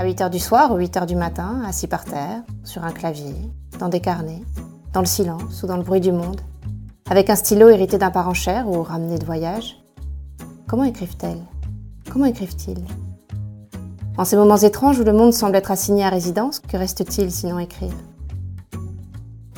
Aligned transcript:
À 0.00 0.04
8 0.04 0.22
h 0.22 0.30
du 0.30 0.38
soir 0.38 0.72
ou 0.72 0.76
8 0.76 0.96
h 0.96 1.04
du 1.04 1.14
matin, 1.14 1.60
assis 1.68 1.86
par 1.86 2.06
terre, 2.06 2.40
sur 2.64 2.84
un 2.84 2.90
clavier, 2.90 3.34
dans 3.78 3.90
des 3.90 4.00
carnets, 4.00 4.40
dans 4.94 5.00
le 5.00 5.06
silence 5.06 5.62
ou 5.62 5.66
dans 5.66 5.76
le 5.76 5.82
bruit 5.82 6.00
du 6.00 6.10
monde, 6.10 6.40
avec 7.10 7.28
un 7.28 7.34
stylo 7.36 7.68
hérité 7.68 7.98
d'un 7.98 8.10
parent 8.10 8.32
cher 8.32 8.66
ou 8.66 8.82
ramené 8.82 9.18
de 9.18 9.26
voyage. 9.26 9.76
Comment 10.66 10.84
écrivent-elles? 10.84 11.42
Comment 12.10 12.24
écrivent-ils? 12.24 12.82
En 14.16 14.24
ces 14.24 14.36
moments 14.36 14.56
étranges 14.56 14.98
où 14.98 15.04
le 15.04 15.12
monde 15.12 15.34
semble 15.34 15.56
être 15.56 15.70
assigné 15.70 16.02
à 16.02 16.08
résidence, 16.08 16.60
que 16.60 16.78
reste-t-il 16.78 17.30
sinon 17.30 17.58
écrire? 17.58 17.92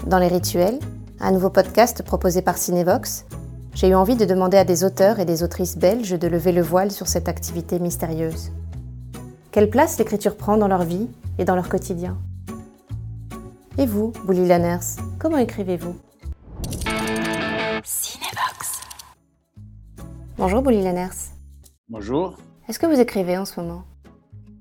Dans 0.09 0.18
les 0.18 0.27
rituels, 0.27 0.80
un 1.20 1.30
nouveau 1.30 1.50
podcast 1.50 2.02
proposé 2.02 2.43
par 2.43 2.59
Cinevox, 2.59 3.27
j'ai 3.74 3.90
eu 3.90 3.95
envie 3.95 4.16
de 4.16 4.24
demander 4.24 4.56
à 4.56 4.64
des 4.64 4.82
auteurs 4.82 5.20
et 5.20 5.24
des 5.24 5.45
autrices 5.45 5.79
belges 5.79 6.18
de 6.18 6.27
lever 6.27 6.50
le 6.50 6.62
voile 6.62 6.90
sur 6.90 7.06
cette 7.06 7.29
activité 7.29 7.79
mystérieuse. 7.79 8.50
Quelle 9.52 9.68
place 9.68 9.98
l'écriture 9.98 10.38
prend 10.38 10.56
dans 10.56 10.66
leur 10.66 10.82
vie 10.82 11.11
et 11.38 11.44
dans 11.44 11.54
leur 11.54 11.68
quotidien 11.68 12.16
Et 13.76 13.84
vous, 13.84 14.14
Bouli 14.25 14.48
Lanners, 14.48 14.96
comment 15.18 15.36
écrivez-vous 15.36 15.94
Cinevox. 17.84 18.80
Bonjour 20.38 20.62
Bouli 20.62 20.80
Lanners. 20.80 21.34
Bonjour. 21.90 22.38
Est-ce 22.66 22.78
que 22.78 22.86
vous 22.86 22.98
écrivez 22.98 23.36
en 23.36 23.44
ce 23.44 23.61
moment? 23.61 23.84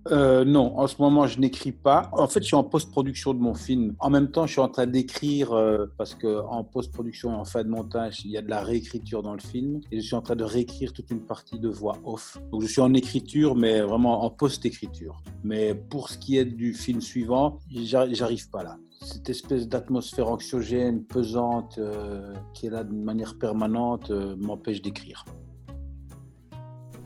Euh, 0.10 0.44
non, 0.46 0.80
en 0.80 0.88
ce 0.88 0.96
moment, 1.00 1.28
je 1.28 1.40
n'écris 1.40 1.72
pas. 1.72 2.10
En 2.14 2.28
fait, 2.28 2.42
je 2.42 2.48
suis 2.48 2.56
en 2.56 2.64
post-production 2.64 3.34
de 3.34 3.40
mon 3.40 3.54
film. 3.54 3.96
En 4.00 4.10
même 4.10 4.32
temps, 4.32 4.48
je 4.48 4.54
suis 4.54 4.62
en 4.62 4.68
train 4.68 4.88
d'écrire 4.88 5.54
euh, 5.54 5.86
parce 5.98 6.16
que 6.16 6.42
en 6.48 6.64
post-production 6.64 7.32
et 7.32 7.36
en 7.36 7.46
fin 7.46 7.64
de 7.64 7.70
montage, 7.70 8.26
il 8.26 8.32
y 8.32 8.38
a 8.38 8.42
de 8.42 8.50
la 8.50 8.62
réécriture 8.62 9.22
dans 9.22 9.34
le 9.34 9.40
film. 9.40 9.82
Et 9.92 10.00
je 10.00 10.06
suis 10.06 10.16
en 10.16 10.22
train 10.22 10.36
de 10.36 10.44
réécrire 10.44 10.94
toute 10.94 11.12
une 11.12 11.22
partie 11.22 11.60
de 11.60 11.70
voix 11.70 11.98
off. 12.04 12.40
Donc, 12.52 12.64
je 12.64 12.68
suis 12.68 12.82
en 12.82 12.94
écriture, 12.94 13.56
mais 13.56 13.82
vraiment 13.82 14.24
en 14.24 14.30
post-écriture. 14.32 15.22
Mais 15.44 15.76
pour 15.76 16.10
ce 16.10 16.18
qui 16.18 16.38
est 16.38 16.46
du 16.46 16.74
film 16.74 17.02
suivant, 17.02 17.60
j'arrive 17.72 18.50
pas 18.50 18.64
là. 18.64 18.78
Cette 19.04 19.30
espèce 19.30 19.68
d'atmosphère 19.68 20.30
anxiogène, 20.30 21.04
pesante, 21.04 21.78
euh, 21.78 22.34
qui 22.54 22.68
est 22.68 22.70
là 22.70 22.84
de 22.84 22.94
manière 22.94 23.38
permanente, 23.38 24.12
m'empêche 24.12 24.82
d'écrire. 24.82 25.26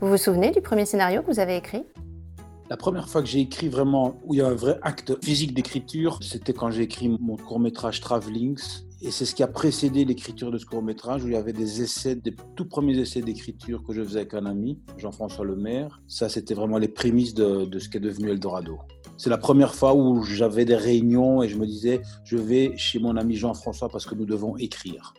Vous 0.00 0.08
vous 0.08 0.16
souvenez 0.18 0.50
du 0.50 0.60
premier 0.60 0.84
scénario 0.84 1.22
que 1.22 1.26
vous 1.26 1.40
avez 1.40 1.56
écrit? 1.56 1.84
La 2.68 2.76
première 2.76 3.08
fois 3.08 3.22
que 3.22 3.28
j'ai 3.28 3.40
écrit 3.40 3.68
vraiment, 3.68 4.16
où 4.24 4.34
il 4.34 4.38
y 4.38 4.40
a 4.40 4.48
un 4.48 4.54
vrai 4.54 4.78
acte 4.82 5.22
physique 5.24 5.54
d'écriture, 5.54 6.18
c'était 6.20 6.52
quand 6.52 6.70
j'ai 6.70 6.82
écrit 6.82 7.08
mon 7.08 7.36
court-métrage 7.36 8.00
Travelings. 8.00 8.82
Et 9.02 9.10
c'est 9.10 9.24
ce 9.24 9.34
qui 9.34 9.42
a 9.42 9.46
précédé 9.46 10.04
l'écriture 10.04 10.50
de 10.50 10.58
ce 10.58 10.66
court-métrage, 10.66 11.22
où 11.22 11.28
il 11.28 11.34
y 11.34 11.36
avait 11.36 11.52
des 11.52 11.82
essais, 11.82 12.16
des 12.16 12.34
tout 12.56 12.64
premiers 12.64 12.98
essais 12.98 13.20
d'écriture 13.20 13.84
que 13.84 13.92
je 13.92 14.02
faisais 14.02 14.20
avec 14.20 14.34
un 14.34 14.46
ami, 14.46 14.80
Jean-François 14.96 15.44
Lemaire. 15.44 16.00
Ça, 16.08 16.28
c'était 16.28 16.54
vraiment 16.54 16.78
les 16.78 16.88
prémices 16.88 17.34
de, 17.34 17.66
de 17.66 17.78
ce 17.78 17.88
qui 17.88 17.98
est 17.98 18.00
devenu 18.00 18.30
Eldorado. 18.30 18.78
C'est 19.16 19.30
la 19.30 19.38
première 19.38 19.74
fois 19.74 19.94
où 19.94 20.22
j'avais 20.22 20.64
des 20.64 20.76
réunions 20.76 21.42
et 21.42 21.48
je 21.48 21.56
me 21.56 21.66
disais, 21.66 22.00
je 22.24 22.36
vais 22.36 22.72
chez 22.76 22.98
mon 22.98 23.16
ami 23.16 23.36
Jean-François 23.36 23.88
parce 23.88 24.06
que 24.06 24.14
nous 24.14 24.26
devons 24.26 24.56
écrire. 24.56 25.14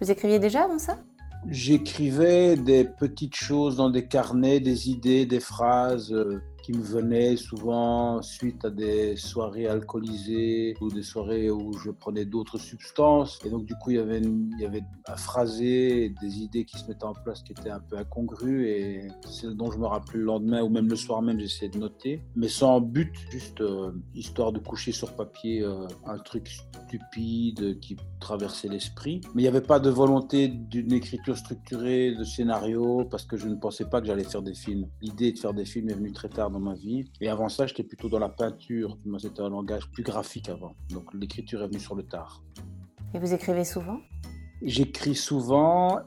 Vous 0.00 0.10
écriviez 0.10 0.38
déjà 0.38 0.64
avant 0.64 0.78
ça? 0.78 1.02
J'écrivais 1.48 2.56
des 2.56 2.84
petites 2.84 3.34
choses 3.34 3.76
dans 3.76 3.90
des 3.90 4.06
carnets, 4.06 4.60
des 4.60 4.90
idées, 4.90 5.26
des 5.26 5.40
phrases. 5.40 6.14
Qui 6.62 6.72
me 6.72 6.82
venaient 6.82 7.36
souvent 7.36 8.22
suite 8.22 8.64
à 8.64 8.70
des 8.70 9.16
soirées 9.16 9.66
alcoolisées 9.66 10.76
ou 10.80 10.88
des 10.90 11.02
soirées 11.02 11.50
où 11.50 11.72
je 11.78 11.90
prenais 11.90 12.24
d'autres 12.24 12.58
substances. 12.58 13.40
Et 13.44 13.50
donc, 13.50 13.64
du 13.64 13.74
coup, 13.74 13.90
il 13.90 13.96
y 13.96 14.00
avait, 14.00 14.20
il 14.20 14.60
y 14.60 14.64
avait 14.64 14.84
un 15.06 15.16
phrasé, 15.16 16.14
des 16.20 16.38
idées 16.38 16.64
qui 16.64 16.78
se 16.78 16.86
mettaient 16.86 17.04
en 17.04 17.14
place 17.14 17.42
qui 17.42 17.52
étaient 17.52 17.70
un 17.70 17.80
peu 17.80 17.96
incongrues. 17.96 18.68
Et 18.68 19.08
c'est 19.28 19.54
dont 19.54 19.70
je 19.70 19.78
me 19.78 19.86
rappelle 19.86 20.20
le 20.20 20.26
lendemain 20.26 20.62
ou 20.62 20.68
même 20.68 20.88
le 20.88 20.96
soir 20.96 21.22
même, 21.22 21.38
j'essayais 21.40 21.70
de 21.70 21.78
noter. 21.78 22.22
Mais 22.36 22.48
sans 22.48 22.80
but, 22.80 23.12
juste 23.30 23.60
euh, 23.60 23.92
histoire 24.14 24.52
de 24.52 24.58
coucher 24.58 24.92
sur 24.92 25.12
papier 25.14 25.62
euh, 25.62 25.86
un 26.06 26.18
truc 26.18 26.48
stupide 26.48 27.80
qui 27.80 27.96
traversait 28.20 28.68
l'esprit. 28.68 29.20
Mais 29.34 29.42
il 29.42 29.44
n'y 29.44 29.48
avait 29.48 29.60
pas 29.60 29.80
de 29.80 29.90
volonté 29.90 30.48
d'une 30.48 30.92
écriture 30.92 31.36
structurée, 31.36 32.14
de 32.14 32.24
scénario, 32.24 33.04
parce 33.10 33.24
que 33.24 33.36
je 33.36 33.48
ne 33.48 33.56
pensais 33.56 33.84
pas 33.84 34.00
que 34.00 34.06
j'allais 34.06 34.24
faire 34.24 34.42
des 34.42 34.54
films. 34.54 34.88
L'idée 35.00 35.32
de 35.32 35.38
faire 35.38 35.54
des 35.54 35.64
films 35.64 35.90
est 35.90 35.94
venue 35.94 36.12
très 36.12 36.28
tard 36.28 36.50
dans 36.52 36.60
ma 36.60 36.74
vie. 36.74 37.04
Et 37.20 37.28
avant 37.28 37.48
ça, 37.48 37.66
j'étais 37.66 37.82
plutôt 37.82 38.08
dans 38.08 38.18
la 38.18 38.28
peinture. 38.28 38.96
Moi, 39.04 39.18
c'était 39.18 39.40
un 39.42 39.50
langage 39.50 39.90
plus 39.90 40.02
graphique 40.02 40.48
avant. 40.48 40.74
Donc 40.90 41.12
l'écriture 41.14 41.62
est 41.62 41.66
venue 41.66 41.80
sur 41.80 41.94
le 41.94 42.04
tard. 42.04 42.42
Et 43.14 43.18
vous 43.18 43.32
écrivez 43.34 43.64
souvent? 43.64 44.00
J'écris 44.62 45.14
souvent 45.14 45.98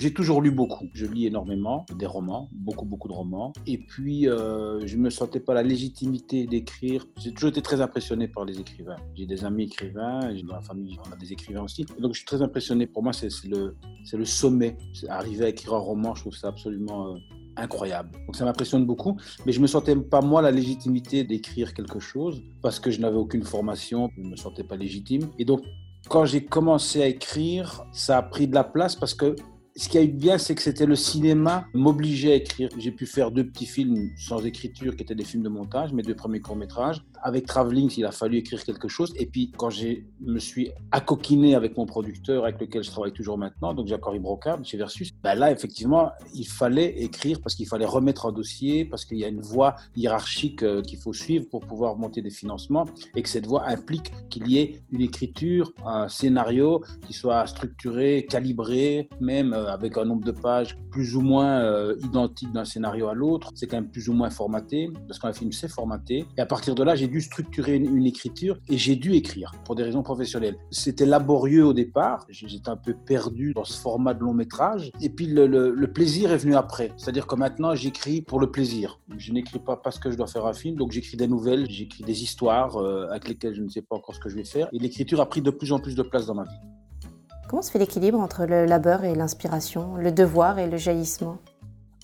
j'ai 0.00 0.14
toujours 0.14 0.40
lu 0.40 0.50
beaucoup. 0.50 0.88
Je 0.94 1.04
lis 1.04 1.26
énormément, 1.26 1.84
des 1.94 2.06
romans, 2.06 2.48
beaucoup, 2.52 2.86
beaucoup 2.86 3.06
de 3.06 3.12
romans. 3.12 3.52
Et 3.66 3.76
puis, 3.76 4.30
euh, 4.30 4.80
je 4.86 4.96
ne 4.96 5.02
me 5.02 5.10
sentais 5.10 5.40
pas 5.40 5.52
la 5.52 5.62
légitimité 5.62 6.46
d'écrire. 6.46 7.06
J'ai 7.18 7.34
toujours 7.34 7.50
été 7.50 7.60
très 7.60 7.82
impressionné 7.82 8.26
par 8.26 8.46
les 8.46 8.58
écrivains. 8.58 8.96
J'ai 9.14 9.26
des 9.26 9.44
amis 9.44 9.64
écrivains, 9.64 10.20
dans 10.42 10.54
la 10.54 10.62
famille, 10.62 10.96
on 11.06 11.12
a 11.12 11.16
des 11.16 11.34
écrivains 11.34 11.64
aussi. 11.64 11.84
donc, 11.98 12.14
je 12.14 12.20
suis 12.20 12.24
très 12.24 12.40
impressionné. 12.40 12.86
Pour 12.86 13.02
moi, 13.02 13.12
c'est 13.12 13.28
le, 13.46 13.76
le 14.10 14.24
sommet. 14.24 14.78
Arriver 15.10 15.44
à 15.44 15.48
écrire 15.50 15.74
un 15.74 15.78
roman, 15.80 16.14
je 16.14 16.22
trouve 16.22 16.34
ça 16.34 16.48
absolument 16.48 17.08
euh, 17.08 17.18
incroyable. 17.56 18.10
Donc 18.26 18.36
ça 18.36 18.44
m'impressionne 18.44 18.84
beaucoup, 18.84 19.16
mais 19.46 19.52
je 19.52 19.60
me 19.60 19.66
sentais 19.66 19.96
pas 19.96 20.20
moi 20.20 20.42
la 20.42 20.50
légitimité 20.50 21.24
d'écrire 21.24 21.74
quelque 21.74 21.98
chose 21.98 22.42
parce 22.62 22.80
que 22.80 22.90
je 22.90 23.00
n'avais 23.00 23.16
aucune 23.16 23.44
formation, 23.44 24.10
je 24.16 24.22
ne 24.22 24.30
me 24.30 24.36
sentais 24.36 24.64
pas 24.64 24.76
légitime. 24.76 25.30
Et 25.38 25.44
donc 25.44 25.62
quand 26.08 26.24
j'ai 26.24 26.44
commencé 26.44 27.02
à 27.02 27.06
écrire, 27.06 27.84
ça 27.92 28.18
a 28.18 28.22
pris 28.22 28.48
de 28.48 28.54
la 28.54 28.64
place 28.64 28.96
parce 28.96 29.14
que 29.14 29.36
ce 29.76 29.88
qui 29.88 29.98
a 29.98 30.02
eu 30.02 30.08
bien, 30.08 30.36
c'est 30.36 30.54
que 30.54 30.62
c'était 30.62 30.86
le 30.86 30.96
cinéma 30.96 31.64
m'obligeait 31.74 32.32
à 32.32 32.34
écrire. 32.34 32.68
J'ai 32.76 32.90
pu 32.90 33.06
faire 33.06 33.30
deux 33.30 33.46
petits 33.46 33.66
films 33.66 34.10
sans 34.18 34.44
écriture, 34.44 34.96
qui 34.96 35.02
étaient 35.02 35.14
des 35.14 35.24
films 35.24 35.42
de 35.42 35.48
montage, 35.48 35.92
mes 35.92 36.02
deux 36.02 36.14
premiers 36.14 36.40
courts-métrages. 36.40 37.02
Avec 37.22 37.46
Travelling, 37.46 37.90
il 37.96 38.04
a 38.04 38.12
fallu 38.12 38.38
écrire 38.38 38.62
quelque 38.64 38.88
chose. 38.88 39.12
Et 39.16 39.26
puis, 39.26 39.52
quand 39.56 39.70
je 39.70 39.88
me 40.20 40.38
suis 40.38 40.70
accoquiné 40.90 41.54
avec 41.54 41.76
mon 41.76 41.86
producteur, 41.86 42.44
avec 42.44 42.60
lequel 42.60 42.82
je 42.82 42.90
travaille 42.90 43.12
toujours 43.12 43.38
maintenant, 43.38 43.74
donc 43.74 43.86
Jacques-Henri 43.86 44.18
Brocard, 44.18 44.64
chez 44.64 44.76
Versus, 44.76 45.10
ben 45.22 45.34
là, 45.34 45.50
effectivement, 45.50 46.10
il 46.34 46.46
fallait 46.46 47.02
écrire 47.02 47.40
parce 47.42 47.54
qu'il 47.54 47.66
fallait 47.66 47.86
remettre 47.86 48.26
un 48.26 48.32
dossier, 48.32 48.84
parce 48.84 49.04
qu'il 49.04 49.18
y 49.18 49.24
a 49.24 49.28
une 49.28 49.40
voie 49.40 49.76
hiérarchique 49.96 50.62
euh, 50.62 50.82
qu'il 50.82 50.98
faut 50.98 51.12
suivre 51.12 51.46
pour 51.50 51.60
pouvoir 51.60 51.96
monter 51.96 52.22
des 52.22 52.30
financements, 52.30 52.86
et 53.14 53.22
que 53.22 53.28
cette 53.28 53.46
voie 53.46 53.68
implique 53.68 54.12
qu'il 54.30 54.48
y 54.48 54.58
ait 54.58 54.82
une 54.90 55.02
écriture, 55.02 55.72
un 55.84 56.08
scénario 56.08 56.82
qui 57.06 57.12
soit 57.12 57.46
structuré, 57.46 58.26
calibré, 58.28 59.08
même 59.20 59.52
euh, 59.52 59.72
avec 59.72 59.98
un 59.98 60.04
nombre 60.04 60.24
de 60.24 60.32
pages 60.32 60.78
plus 60.90 61.16
ou 61.16 61.20
moins 61.20 61.60
euh, 61.60 61.96
identique 62.02 62.52
d'un 62.52 62.64
scénario 62.64 63.08
à 63.08 63.14
l'autre. 63.14 63.50
C'est 63.54 63.66
quand 63.66 63.76
même 63.76 63.90
plus 63.90 64.08
ou 64.08 64.12
moins 64.12 64.30
formaté, 64.30 64.90
parce 65.06 65.18
qu'un 65.18 65.32
film, 65.32 65.52
c'est 65.52 65.68
formaté. 65.68 66.26
Et 66.36 66.40
à 66.40 66.46
partir 66.46 66.74
de 66.74 66.82
là, 66.82 66.94
j'ai 66.94 67.08
dû 67.10 67.20
structurer 67.20 67.76
une, 67.76 68.06
écriture 68.06 68.56
et 68.68 68.78
j'ai 68.78 68.96
dû 68.96 69.12
écrire 69.14 69.52
pour 69.64 69.74
des 69.74 69.82
raisons 69.82 70.02
professionnelles. 70.02 70.56
C'était 70.70 71.06
laborieux 71.06 71.66
au 71.66 71.72
départ, 71.72 72.26
j'étais 72.30 72.68
un 72.68 72.76
peu 72.76 72.94
perdu 72.94 73.52
dans 73.52 73.64
ce 73.64 73.78
format 73.78 74.14
de 74.14 74.20
long 74.20 74.32
métrage. 74.32 74.90
Et 75.00 75.10
puis 75.10 75.26
le, 75.26 75.86
plaisir 75.92 76.32
est 76.32 76.38
venu 76.38 76.54
après. 76.54 76.92
C'est-à-dire 76.96 77.26
que 77.26 77.34
maintenant, 77.34 77.74
j'écris 77.74 78.22
pour 78.22 78.40
le 78.40 78.50
plaisir. 78.50 79.00
Je 79.18 79.32
n'écris 79.32 79.58
pas 79.58 79.76
parce 79.76 79.98
que 79.98 80.10
je 80.10 80.16
dois 80.16 80.28
faire 80.28 80.46
un 80.46 80.52
film, 80.52 80.76
donc 80.76 80.92
j'écris 80.92 81.16
des 81.16 81.26
nouvelles, 81.26 81.68
j'écris 81.68 82.04
des 82.04 82.22
histoires 82.22 82.76
euh, 82.76 83.08
avec 83.10 83.28
lesquelles 83.28 83.54
je 83.54 83.62
ne 83.62 83.68
sais 83.68 83.82
pas 83.82 83.96
encore 83.96 84.14
ce 84.14 84.20
que 84.20 84.28
je 84.28 84.36
vais 84.36 84.44
faire. 84.44 84.68
Et 84.72 84.78
l'écriture 84.78 85.20
a 85.20 85.28
pris 85.28 85.42
de 85.42 85.50
plus 85.50 85.72
en 85.72 85.80
plus 85.80 85.94
de 85.94 86.02
place 86.02 86.26
dans 86.26 86.34
ma 86.34 86.44
vie. 86.44 86.60
Comment 87.48 87.62
se 87.62 87.72
fait 87.72 87.80
l'équilibre 87.80 88.20
entre 88.20 88.46
le 88.46 88.64
labeur 88.64 89.02
et 89.04 89.14
l'inspiration, 89.16 89.96
le 89.96 90.12
devoir 90.12 90.60
et 90.60 90.70
le 90.70 90.76
jaillissement? 90.76 91.38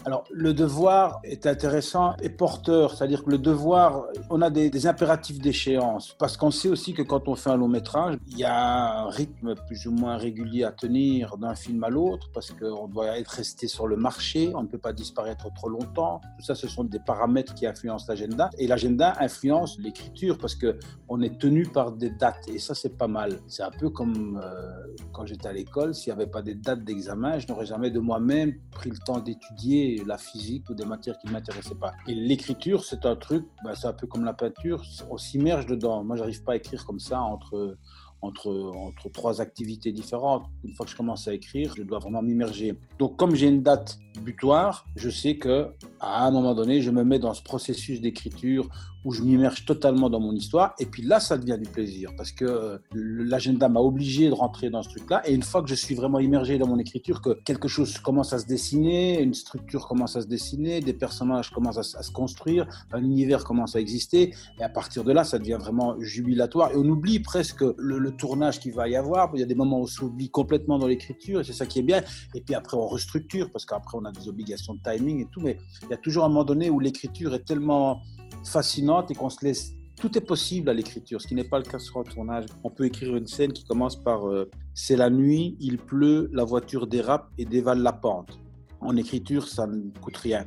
Alors, 0.07 0.23
le 0.31 0.55
devoir 0.55 1.19
est 1.25 1.49
intéressant 1.49 2.15
et 2.23 2.29
porteur, 2.29 2.95
c'est-à-dire 2.95 3.25
que 3.25 3.31
le 3.31 3.39
devoir, 3.39 4.05
on 4.31 4.41
a 4.41 4.51
des, 4.51 4.87
impératifs 4.87 5.41
d'échéance, 5.41 6.15
parce 6.17 6.37
qu'on 6.37 6.53
sait 6.53 6.69
aussi 6.69 6.95
que 6.95 7.03
quand 7.03 7.27
on 7.27 7.35
fait 7.35 7.51
un 7.51 7.57
long 7.57 7.67
métrage, 7.67 8.17
il 8.29 8.39
y 8.39 8.45
a 8.45 9.01
un 9.01 9.11
rythme 9.11 9.57
plus 9.67 9.85
ou 9.89 9.91
moins 9.91 10.17
régulier 10.17 10.63
à 10.63 10.71
tenir 10.71 11.37
d'un 11.39 11.57
film 11.57 11.83
à 11.83 11.89
l'autre, 11.89 12.31
parce 12.33 12.53
qu'on 12.53 12.87
doit 12.87 13.19
être 13.19 13.31
resté 13.31 13.67
sur 13.67 13.89
le 13.89 13.97
marché, 13.97 14.53
on 14.55 14.63
ne 14.63 14.69
peut 14.69 14.79
pas 14.79 14.93
disparaître 14.93 15.53
trop 15.53 15.69
longtemps. 15.69 16.21
Tout 16.39 16.45
ça, 16.45 16.55
ce 16.55 16.69
sont 16.69 16.85
des 16.85 17.01
paramètres 17.01 17.55
qui 17.55 17.67
influencent 17.67 18.07
l'agenda, 18.09 18.51
et 18.59 18.69
l'agenda 18.69 19.15
influence 19.19 19.77
l'écriture, 19.81 20.39
parce 20.39 20.55
que 20.55 20.79
on 21.09 21.21
est 21.21 21.37
tenu 21.37 21.65
par 21.65 21.91
des 21.91 22.11
dates, 22.11 22.47
et 22.47 22.61
ça, 22.61 22.77
c'est 22.77 22.97
pas 22.97 23.09
mal. 23.09 23.41
C'est 23.49 23.65
un 23.65 23.73
peu 23.73 23.91
comme 23.91 24.41
euh, 24.41 24.87
quand 25.13 25.27
j'étais 25.27 25.49
à 25.49 25.53
l'école, 25.53 25.97
s'il 25.97 26.13
n'y 26.15 26.21
avait 26.21 26.31
pas 26.31 26.43
des 26.43 26.55
dates 26.55 26.85
d'examen, 26.85 27.41
je 27.41 27.49
n'aurais 27.49 27.67
jamais 27.67 27.91
de 27.91 27.99
moi-même 27.99 28.55
pris 28.71 28.91
le 28.91 28.99
temps 28.99 29.19
d'étudier 29.19 29.96
la 30.05 30.19
physique 30.19 30.69
ou 30.71 30.75
des 30.75 30.85
matières 30.85 31.19
qui 31.19 31.29
ne 31.29 31.33
m'intéressaient 31.33 31.75
pas. 31.75 31.93
Et 32.07 32.15
l'écriture, 32.15 32.85
c'est 32.85 33.07
un 33.07 33.17
truc, 33.17 33.47
bah, 33.65 33.75
c'est 33.75 33.87
un 33.87 33.93
peu 33.93 34.07
comme 34.07 34.25
la 34.25 34.35
peinture, 34.35 34.83
on 35.11 35.17
s'immerge 35.17 35.67
dedans. 35.67 36.05
Moi, 36.05 36.17
j'arrive 36.17 36.43
pas 36.43 36.53
à 36.53 36.57
écrire 36.57 36.85
comme 36.85 37.01
ça 37.01 37.21
entre, 37.21 37.77
entre, 38.23 38.51
entre 38.77 39.09
trois 39.11 39.41
activités 39.41 39.93
différentes. 39.93 40.47
Une 40.65 40.75
fois 40.75 40.87
que 40.87 40.93
je 40.93 40.97
commence 40.97 41.29
à 41.29 41.35
écrire, 41.35 41.75
je 41.77 41.83
dois 41.83 41.99
vraiment 41.99 42.23
m'immerger. 42.23 42.79
Donc, 42.99 43.17
comme 43.17 43.35
j'ai 43.35 43.49
une 43.49 43.63
date 43.63 43.99
butoir, 44.23 44.87
je 44.97 45.11
sais 45.11 45.37
que 45.37 45.69
à 46.01 46.27
un 46.27 46.31
moment 46.31 46.55
donné, 46.55 46.81
je 46.81 46.91
me 46.91 47.05
mets 47.05 47.19
dans 47.19 47.35
ce 47.35 47.43
processus 47.43 48.01
d'écriture 48.01 48.69
où 49.07 49.13
je 49.13 49.23
m'immerge 49.23 49.65
totalement 49.65 50.11
dans 50.11 50.19
mon 50.19 50.33
histoire. 50.33 50.75
Et 50.81 50.87
puis 50.87 51.03
là, 51.03 51.21
ça 51.21 51.39
devient 51.39 51.59
du 51.63 51.71
plaisir 51.71 52.11
parce 52.17 52.33
que 52.33 52.45
euh, 52.45 52.79
l'agenda 52.93 53.69
m'a 53.69 53.79
obligé 53.79 54.29
de 54.29 54.35
rentrer 54.35 54.69
dans 54.69 54.83
ce 54.83 54.89
truc-là. 54.89 55.23
Et 55.29 55.33
une 55.33 55.45
fois 55.45 55.63
que 55.63 55.69
je 55.69 55.77
suis 55.77 55.95
vraiment 55.95 56.19
immergé 56.19 56.59
dans 56.59 56.67
mon 56.67 56.81
écriture, 56.81 57.23
que 57.23 57.41
quelque 57.45 57.69
chose 57.69 57.97
commence 58.01 58.33
à 58.33 58.41
se 58.41 58.47
dessiner, 58.47 59.23
une 59.23 59.33
structure 59.33 59.87
commence 59.87 60.17
à 60.17 60.23
se 60.23 60.27
dessiner, 60.27 60.81
des 60.81 60.93
personnages 60.93 61.51
commencent 61.51 61.95
à, 61.95 62.03
se 62.03 62.11
construire, 62.11 62.67
un 62.93 63.01
univers 63.01 63.45
commence 63.45 63.77
à 63.77 63.81
exister. 63.81 64.35
Et 64.59 64.65
à 64.65 64.69
partir 64.69 65.05
de 65.05 65.13
là, 65.13 65.23
ça 65.23 65.39
devient 65.39 65.59
vraiment 65.61 65.95
jubilatoire. 66.01 66.73
Et 66.73 66.77
on 66.77 66.89
oublie 66.89 67.21
presque 67.21 67.63
le, 67.63 67.99
le 67.99 68.11
tournage 68.11 68.59
qu'il 68.59 68.73
va 68.73 68.89
y 68.89 68.97
avoir. 68.97 69.31
Il 69.35 69.41
y 69.41 69.45
a 69.45 69.47
des 69.47 69.55
moments 69.55 69.79
où 69.79 69.85
on 69.85 69.87
s'oublie 69.87 70.31
complètement 70.31 70.81
dans 70.81 70.89
l'écriture 70.89 71.41
et 71.41 71.45
c'est 71.45 71.53
ça 71.53 71.67
qui 71.67 71.79
est 71.79 71.83
bien. 71.83 72.03
Et 72.35 72.41
puis 72.41 72.57
après, 72.57 72.77
on 72.77 72.89
restructure 72.89 73.53
parce 73.53 73.65
qu'après, 73.65 73.99
on 73.99 74.05
a 74.05 74.11
des 74.11 74.29
obligations 74.29 74.75
de 74.75 74.81
timing 74.81 75.21
et 75.21 75.29
tout. 75.31 75.41
Mais 75.41 75.59
il 75.85 75.91
y 75.91 75.95
a 75.95 75.97
toujours 75.97 76.25
un 76.25 76.29
moment 76.29 76.43
donné 76.43 76.71
où 76.71 76.81
l'écriture 76.81 77.35
est 77.35 77.45
tellement 77.45 78.03
fascinante 78.47 79.11
et 79.11 79.15
qu'on 79.15 79.31
se 79.31 79.45
laisse. 79.45 79.73
Tout 79.99 80.17
est 80.19 80.23
possible 80.23 80.69
à 80.69 80.75
l'écriture, 80.75 81.21
ce 81.23 81.27
qui 81.27 81.35
n'est 81.35 81.49
pas 81.49 81.59
le 81.59 81.65
cas 81.65 81.79
sur 81.79 81.99
un 81.99 82.03
tournage. 82.03 82.47
On 82.63 82.71
peut 82.71 82.85
écrire 82.85 83.17
une 83.17 83.27
scène 83.27 83.53
qui 83.53 83.65
commence 83.65 83.97
par 83.97 84.29
euh, 84.29 84.51
C'est 84.75 84.97
la 84.97 85.09
nuit, 85.09 85.57
il 85.59 85.79
pleut, 85.79 86.29
la 86.33 86.45
voiture 86.45 86.87
dérape 86.87 87.31
et 87.39 87.47
dévale 87.47 87.81
la 87.81 87.93
pente. 87.93 88.39
En 88.81 88.97
écriture, 88.97 89.49
ça 89.49 89.67
ne 89.67 89.91
coûte 90.01 90.19
rien. 90.19 90.45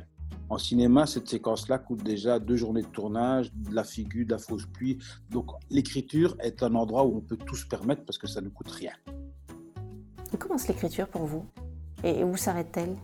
En 0.50 0.58
cinéma, 0.58 1.06
cette 1.06 1.28
séquence-là 1.28 1.78
coûte 1.78 2.02
déjà 2.02 2.38
deux 2.38 2.56
journées 2.56 2.82
de 2.82 2.88
tournage, 2.88 3.52
de 3.54 3.74
la 3.74 3.84
figure, 3.84 4.26
de 4.26 4.32
la 4.32 4.38
fausse 4.38 4.66
pluie. 4.66 4.98
Donc 5.30 5.46
l'écriture 5.68 6.36
est 6.40 6.62
un 6.62 6.74
endroit 6.74 7.04
où 7.04 7.16
on 7.16 7.20
peut 7.20 7.36
tout 7.36 7.56
se 7.56 7.66
permettre 7.66 8.04
parce 8.04 8.18
que 8.18 8.26
ça 8.26 8.40
ne 8.40 8.48
coûte 8.48 8.70
rien. 8.70 8.92
Et 10.32 10.36
commence 10.36 10.68
l'écriture 10.68 11.08
pour 11.08 11.26
vous? 11.26 11.44
Et 12.02 12.24
où 12.24 12.36
s'arrête-t-elle? 12.36 12.96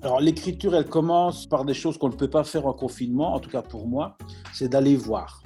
Alors 0.00 0.20
l'écriture, 0.20 0.76
elle 0.76 0.86
commence 0.86 1.46
par 1.46 1.64
des 1.64 1.74
choses 1.74 1.98
qu'on 1.98 2.08
ne 2.08 2.14
peut 2.14 2.30
pas 2.30 2.44
faire 2.44 2.66
en 2.66 2.72
confinement, 2.72 3.34
en 3.34 3.40
tout 3.40 3.50
cas 3.50 3.62
pour 3.62 3.88
moi, 3.88 4.16
c'est 4.52 4.68
d'aller 4.68 4.94
voir. 4.94 5.42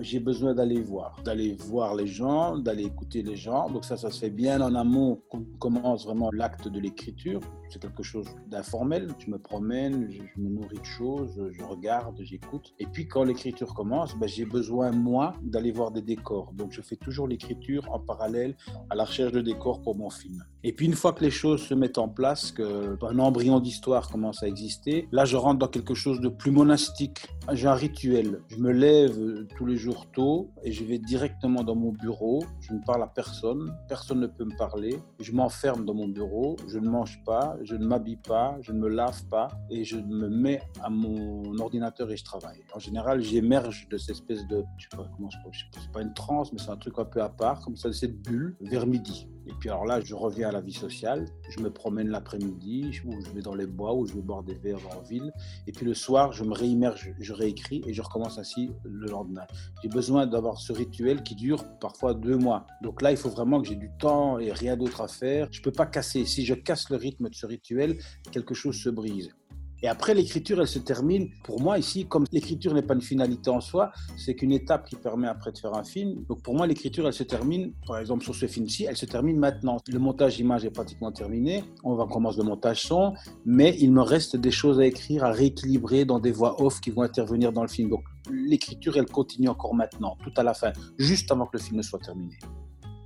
J'ai 0.00 0.20
besoin 0.20 0.54
d'aller 0.54 0.80
voir, 0.80 1.20
d'aller 1.24 1.54
voir 1.54 1.94
les 1.94 2.06
gens, 2.06 2.58
d'aller 2.58 2.84
écouter 2.84 3.22
les 3.22 3.36
gens. 3.36 3.70
Donc 3.70 3.84
ça, 3.84 3.96
ça 3.96 4.10
se 4.10 4.18
fait 4.18 4.30
bien 4.30 4.60
en 4.60 4.74
amont 4.74 5.22
qu'on 5.30 5.44
commence 5.58 6.04
vraiment 6.04 6.30
l'acte 6.32 6.68
de 6.68 6.80
l'écriture 6.80 7.40
c'est 7.74 7.80
quelque 7.80 8.04
chose 8.04 8.26
d'informel. 8.46 9.08
Je 9.18 9.28
me 9.30 9.38
promène, 9.38 10.08
je, 10.08 10.40
me 10.40 10.48
nourris 10.48 10.78
de 10.78 10.84
choses, 10.84 11.50
je 11.50 11.62
regarde, 11.64 12.16
j'écoute. 12.20 12.72
Et 12.78 12.86
puis 12.86 13.08
quand 13.08 13.24
l'écriture 13.24 13.74
commence, 13.74 14.16
ben, 14.16 14.28
j'ai 14.28 14.44
besoin, 14.44 14.92
moi, 14.92 15.32
d'aller 15.42 15.72
voir 15.72 15.90
des 15.90 16.00
décors. 16.00 16.52
Donc 16.52 16.70
je 16.70 16.80
fais 16.80 16.94
toujours 16.94 17.26
l'écriture 17.26 17.90
en 17.90 17.98
parallèle 17.98 18.56
à 18.90 18.94
la 18.94 19.04
recherche 19.04 19.32
de 19.32 19.40
décors 19.40 19.82
pour 19.82 19.96
mon 19.96 20.08
film. 20.08 20.44
Et 20.62 20.72
puis 20.72 20.86
une 20.86 20.94
fois 20.94 21.12
que 21.12 21.24
les 21.24 21.32
choses 21.32 21.62
se 21.62 21.74
mettent 21.74 21.98
en 21.98 22.08
place, 22.08 22.52
qu'un 22.52 23.18
embryon 23.18 23.58
d'histoire 23.58 24.08
commence 24.08 24.42
à 24.44 24.46
exister, 24.46 25.08
là 25.10 25.24
je 25.24 25.36
rentre 25.36 25.58
dans 25.58 25.68
quelque 25.68 25.94
chose 25.94 26.20
de 26.20 26.28
plus 26.28 26.52
monastique. 26.52 27.26
J'ai 27.52 27.66
un 27.66 27.74
rituel. 27.74 28.40
Je 28.48 28.56
me 28.58 28.70
lève 28.70 29.46
tous 29.56 29.66
les 29.66 29.76
jours 29.76 29.83
tôt 29.92 30.50
et 30.62 30.72
je 30.72 30.84
vais 30.84 30.98
directement 30.98 31.62
dans 31.62 31.76
mon 31.76 31.92
bureau. 31.92 32.42
Je 32.60 32.72
ne 32.72 32.80
parle 32.84 33.02
à 33.02 33.06
personne. 33.06 33.76
Personne 33.88 34.20
ne 34.20 34.26
peut 34.26 34.44
me 34.44 34.56
parler. 34.56 34.98
Je 35.20 35.32
m'enferme 35.32 35.84
dans 35.84 35.94
mon 35.94 36.08
bureau. 36.08 36.56
Je 36.68 36.78
ne 36.78 36.88
mange 36.88 37.22
pas 37.24 37.34
je 37.62 37.76
ne 37.76 37.86
m'habille 37.86 38.16
pas, 38.16 38.56
je 38.60 38.72
ne 38.72 38.78
me 38.78 38.88
lave 38.88 39.24
pas 39.26 39.48
et 39.70 39.84
je 39.84 39.96
me 39.96 40.28
mets 40.28 40.62
à 40.82 40.90
mon 40.90 41.58
ordinateur 41.58 42.10
et 42.10 42.16
je 42.16 42.24
travaille. 42.24 42.62
En 42.74 42.78
général, 42.78 43.22
j'émerge 43.22 43.88
de 43.88 43.96
cette 43.96 44.10
espèce 44.10 44.46
de, 44.46 44.64
je 44.76 44.84
sais 44.84 44.96
pas 44.96 45.08
comment 45.16 45.30
je 45.30 45.38
peux, 45.44 45.50
c'est 45.52 45.92
pas 45.92 46.02
une 46.02 46.14
transe, 46.14 46.52
mais 46.52 46.58
c'est 46.58 46.70
un 46.70 46.76
truc 46.76 46.98
un 46.98 47.04
peu 47.04 47.22
à 47.22 47.28
part, 47.28 47.60
comme 47.60 47.76
ça, 47.76 47.92
cette 47.92 48.20
bulle, 48.22 48.56
vers 48.60 48.86
midi. 48.86 49.28
Et 49.46 49.52
puis 49.60 49.68
alors 49.68 49.84
là, 49.84 50.00
je 50.00 50.14
reviens 50.14 50.48
à 50.48 50.52
la 50.52 50.62
vie 50.62 50.72
sociale, 50.72 51.26
je 51.50 51.60
me 51.60 51.70
promène 51.70 52.08
l'après-midi, 52.08 52.92
je 52.92 53.02
vais 53.34 53.42
dans 53.42 53.54
les 53.54 53.66
bois, 53.66 53.94
ou 53.94 54.06
je 54.06 54.14
vais 54.14 54.22
boire 54.22 54.42
des 54.42 54.54
verres 54.54 54.78
en 54.96 55.02
ville. 55.02 55.32
Et 55.66 55.72
puis 55.72 55.84
le 55.84 55.94
soir, 55.94 56.32
je 56.32 56.44
me 56.44 56.54
réimmerge, 56.54 57.14
je 57.18 57.32
réécris 57.32 57.82
et 57.86 57.92
je 57.92 58.00
recommence 58.00 58.38
ainsi 58.38 58.70
le 58.84 59.06
lendemain. 59.06 59.46
J'ai 59.82 59.88
besoin 59.88 60.26
d'avoir 60.26 60.58
ce 60.58 60.72
rituel 60.72 61.22
qui 61.22 61.34
dure 61.34 61.64
parfois 61.78 62.14
deux 62.14 62.36
mois. 62.36 62.66
Donc 62.82 63.02
là, 63.02 63.10
il 63.10 63.16
faut 63.16 63.28
vraiment 63.28 63.60
que 63.60 63.68
j'ai 63.68 63.76
du 63.76 63.90
temps 63.98 64.38
et 64.38 64.52
rien 64.52 64.76
d'autre 64.76 65.00
à 65.00 65.08
faire. 65.08 65.48
Je 65.50 65.60
ne 65.60 65.64
peux 65.64 65.72
pas 65.72 65.86
casser. 65.86 66.24
Si 66.24 66.44
je 66.44 66.54
casse 66.54 66.90
le 66.90 66.96
rythme 66.96 67.28
de 67.28 67.34
ce 67.34 67.46
rituel, 67.46 67.98
quelque 68.32 68.54
chose 68.54 68.76
se 68.76 68.88
brise. 68.88 69.34
Et 69.82 69.88
après, 69.88 70.14
l'écriture, 70.14 70.60
elle 70.60 70.66
se 70.66 70.78
termine, 70.78 71.28
pour 71.42 71.60
moi 71.60 71.78
ici, 71.78 72.06
comme 72.06 72.24
l'écriture 72.32 72.72
n'est 72.72 72.82
pas 72.82 72.94
une 72.94 73.02
finalité 73.02 73.50
en 73.50 73.60
soi, 73.60 73.92
c'est 74.16 74.34
qu'une 74.34 74.52
étape 74.52 74.88
qui 74.88 74.96
permet 74.96 75.28
après 75.28 75.52
de 75.52 75.58
faire 75.58 75.74
un 75.74 75.84
film. 75.84 76.24
Donc 76.26 76.42
pour 76.42 76.54
moi, 76.54 76.66
l'écriture, 76.66 77.06
elle 77.06 77.12
se 77.12 77.22
termine, 77.22 77.72
par 77.86 77.98
exemple 77.98 78.24
sur 78.24 78.34
ce 78.34 78.46
film-ci, 78.46 78.84
elle 78.84 78.96
se 78.96 79.04
termine 79.04 79.38
maintenant. 79.38 79.76
Le 79.86 79.98
montage 79.98 80.38
image 80.40 80.64
est 80.64 80.70
pratiquement 80.70 81.12
terminé, 81.12 81.64
on 81.82 81.96
va 81.96 82.06
commencer 82.06 82.38
le 82.38 82.44
montage 82.44 82.82
son, 82.82 83.12
mais 83.44 83.76
il 83.78 83.92
me 83.92 84.00
reste 84.00 84.36
des 84.36 84.50
choses 84.50 84.80
à 84.80 84.86
écrire, 84.86 85.22
à 85.24 85.32
rééquilibrer 85.32 86.06
dans 86.06 86.18
des 86.18 86.32
voix 86.32 86.62
off 86.62 86.80
qui 86.80 86.90
vont 86.90 87.02
intervenir 87.02 87.52
dans 87.52 87.62
le 87.62 87.68
film. 87.68 87.90
Donc 87.90 88.04
l'écriture, 88.30 88.96
elle 88.96 89.06
continue 89.06 89.48
encore 89.48 89.74
maintenant, 89.74 90.16
tout 90.22 90.32
à 90.38 90.42
la 90.42 90.54
fin, 90.54 90.72
juste 90.96 91.30
avant 91.30 91.44
que 91.44 91.58
le 91.58 91.62
film 91.62 91.76
ne 91.76 91.82
soit 91.82 91.98
terminé. 91.98 92.38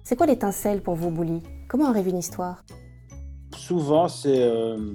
C'est 0.05 0.15
quoi 0.15 0.27
l'étincelle 0.27 0.81
pour 0.81 0.95
vous, 0.95 1.11
Bouli? 1.11 1.43
Comment 1.69 1.87
arrive 1.87 2.07
une 2.09 2.19
histoire? 2.19 2.65
Souvent, 3.57 4.07
c'est... 4.07 4.43
Euh, 4.43 4.95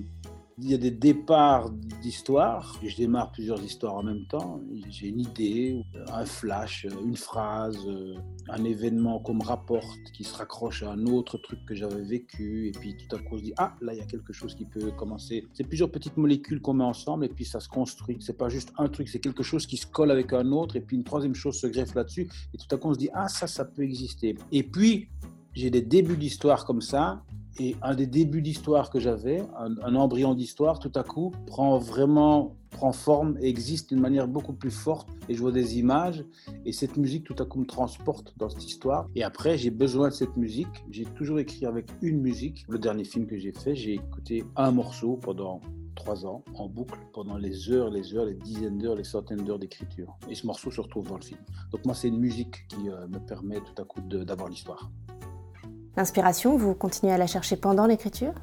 il 0.59 0.69
y 0.69 0.73
a 0.73 0.77
des 0.77 0.91
départs 0.91 1.69
d'histoires. 2.01 2.79
Je 2.83 2.95
démarre 2.95 3.31
plusieurs 3.31 3.61
histoires 3.61 3.95
en 3.95 4.03
même 4.03 4.25
temps. 4.27 4.61
J'ai 4.89 5.07
une 5.07 5.21
idée, 5.21 5.81
un 6.11 6.25
flash, 6.25 6.85
une 7.03 7.15
phrase, 7.15 7.77
un 8.50 8.63
événement 8.63 9.19
qu'on 9.19 9.35
me 9.35 9.44
rapporte 9.44 10.00
qui 10.13 10.23
se 10.23 10.35
raccroche 10.35 10.83
à 10.83 10.91
un 10.91 11.05
autre 11.05 11.38
truc 11.38 11.59
que 11.65 11.73
j'avais 11.73 12.03
vécu. 12.03 12.67
Et 12.67 12.71
puis 12.71 12.95
tout 12.95 13.15
à 13.15 13.19
coup, 13.19 13.35
on 13.35 13.38
se 13.38 13.44
dit 13.44 13.53
Ah, 13.57 13.75
là, 13.81 13.94
il 13.94 14.00
y 14.00 14.01
a 14.01 14.05
quelque 14.05 14.33
chose 14.33 14.53
qui 14.55 14.65
peut 14.65 14.91
commencer. 14.91 15.45
C'est 15.53 15.63
plusieurs 15.63 15.89
petites 15.89 16.17
molécules 16.17 16.61
qu'on 16.61 16.73
met 16.73 16.83
ensemble 16.83 17.25
et 17.25 17.29
puis 17.29 17.45
ça 17.45 17.59
se 17.59 17.67
construit. 17.67 18.17
C'est 18.19 18.38
pas 18.38 18.49
juste 18.49 18.71
un 18.77 18.89
truc, 18.89 19.09
c'est 19.09 19.19
quelque 19.19 19.44
chose 19.44 19.65
qui 19.65 19.77
se 19.77 19.88
colle 19.88 20.11
avec 20.11 20.33
un 20.33 20.51
autre. 20.51 20.75
Et 20.75 20.81
puis 20.81 20.97
une 20.97 21.03
troisième 21.03 21.35
chose 21.35 21.59
se 21.59 21.67
greffe 21.67 21.95
là-dessus. 21.95 22.29
Et 22.53 22.57
tout 22.57 22.73
à 22.73 22.77
coup, 22.77 22.89
on 22.89 22.94
se 22.94 22.99
dit 22.99 23.09
Ah, 23.13 23.27
ça, 23.27 23.47
ça 23.47 23.65
peut 23.65 23.83
exister. 23.83 24.35
Et 24.51 24.63
puis, 24.63 25.09
j'ai 25.53 25.69
des 25.69 25.81
débuts 25.81 26.17
d'histoire 26.17 26.65
comme 26.65 26.81
ça 26.81 27.23
et 27.59 27.75
un 27.81 27.95
des 27.95 28.07
débuts 28.07 28.41
d'histoire 28.41 28.89
que 28.89 29.00
j'avais, 29.00 29.44
un, 29.57 29.95
embryon 29.95 30.33
d'histoire, 30.33 30.79
tout 30.79 30.91
à 30.95 31.03
coup, 31.03 31.31
prend 31.45 31.77
vraiment 31.77 32.55
prend 32.71 32.91
forme 32.91 33.38
et 33.39 33.47
existe 33.47 33.89
d'une 33.89 34.00
manière 34.00 34.27
beaucoup 34.27 34.53
plus 34.53 34.71
forte. 34.71 35.07
Et 35.29 35.35
je 35.35 35.39
vois 35.39 35.51
des 35.51 35.77
images. 35.77 36.25
Et 36.65 36.73
cette 36.73 36.97
musique, 36.97 37.23
tout 37.23 37.35
à 37.38 37.45
coup, 37.45 37.59
me 37.59 37.65
transporte 37.65 38.33
dans 38.38 38.50
cette 38.50 38.65
histoire. 38.65 39.07
Et 39.15 39.23
après, 39.23 39.57
j'ai 39.57 39.69
besoin 39.69 40.09
de 40.09 40.13
cette 40.13 40.35
musique. 40.38 40.83
J'ai 40.89 41.05
toujours 41.05 41.39
écrit 41.39 41.67
avec 41.67 41.85
une 42.01 42.19
musique. 42.19 42.65
Le 42.67 42.79
dernier 42.79 43.03
film 43.03 43.27
que 43.27 43.38
j'ai 43.38 43.51
fait, 43.51 43.75
j'ai 43.75 43.94
écouté 43.94 44.44
un 44.56 44.71
morceau 44.71 45.17
pendant 45.17 45.61
trois 45.95 46.25
ans 46.25 46.44
en 46.56 46.67
boucle 46.67 46.99
pendant 47.13 47.38
les 47.38 47.69
heures, 47.69 47.89
les 47.89 48.15
heures, 48.15 48.25
les 48.25 48.33
dizaines 48.33 48.79
d'heures, 48.79 48.95
les 48.95 49.03
centaines 49.03 49.44
d'heures 49.44 49.59
d'écriture. 49.59 50.17
Et 50.29 50.35
ce 50.35 50.45
morceau 50.45 50.71
se 50.71 50.81
retrouve 50.81 51.07
dans 51.07 51.17
le 51.17 51.21
film. 51.21 51.39
Donc 51.71 51.85
moi, 51.85 51.94
c'est 51.94 52.07
une 52.07 52.19
musique 52.19 52.67
qui 52.67 52.89
euh, 52.89 53.07
me 53.07 53.19
permet 53.19 53.61
tout 53.61 53.81
à 53.81 53.85
coup 53.85 54.01
d'avoir 54.01 54.49
l'histoire. 54.49 54.89
L'inspiration, 55.95 56.57
vous 56.57 56.74
continuez 56.74 57.13
à 57.13 57.18
la 57.18 57.28
chercher 57.28 57.56
pendant 57.56 57.86
l'écriture? 57.86 58.34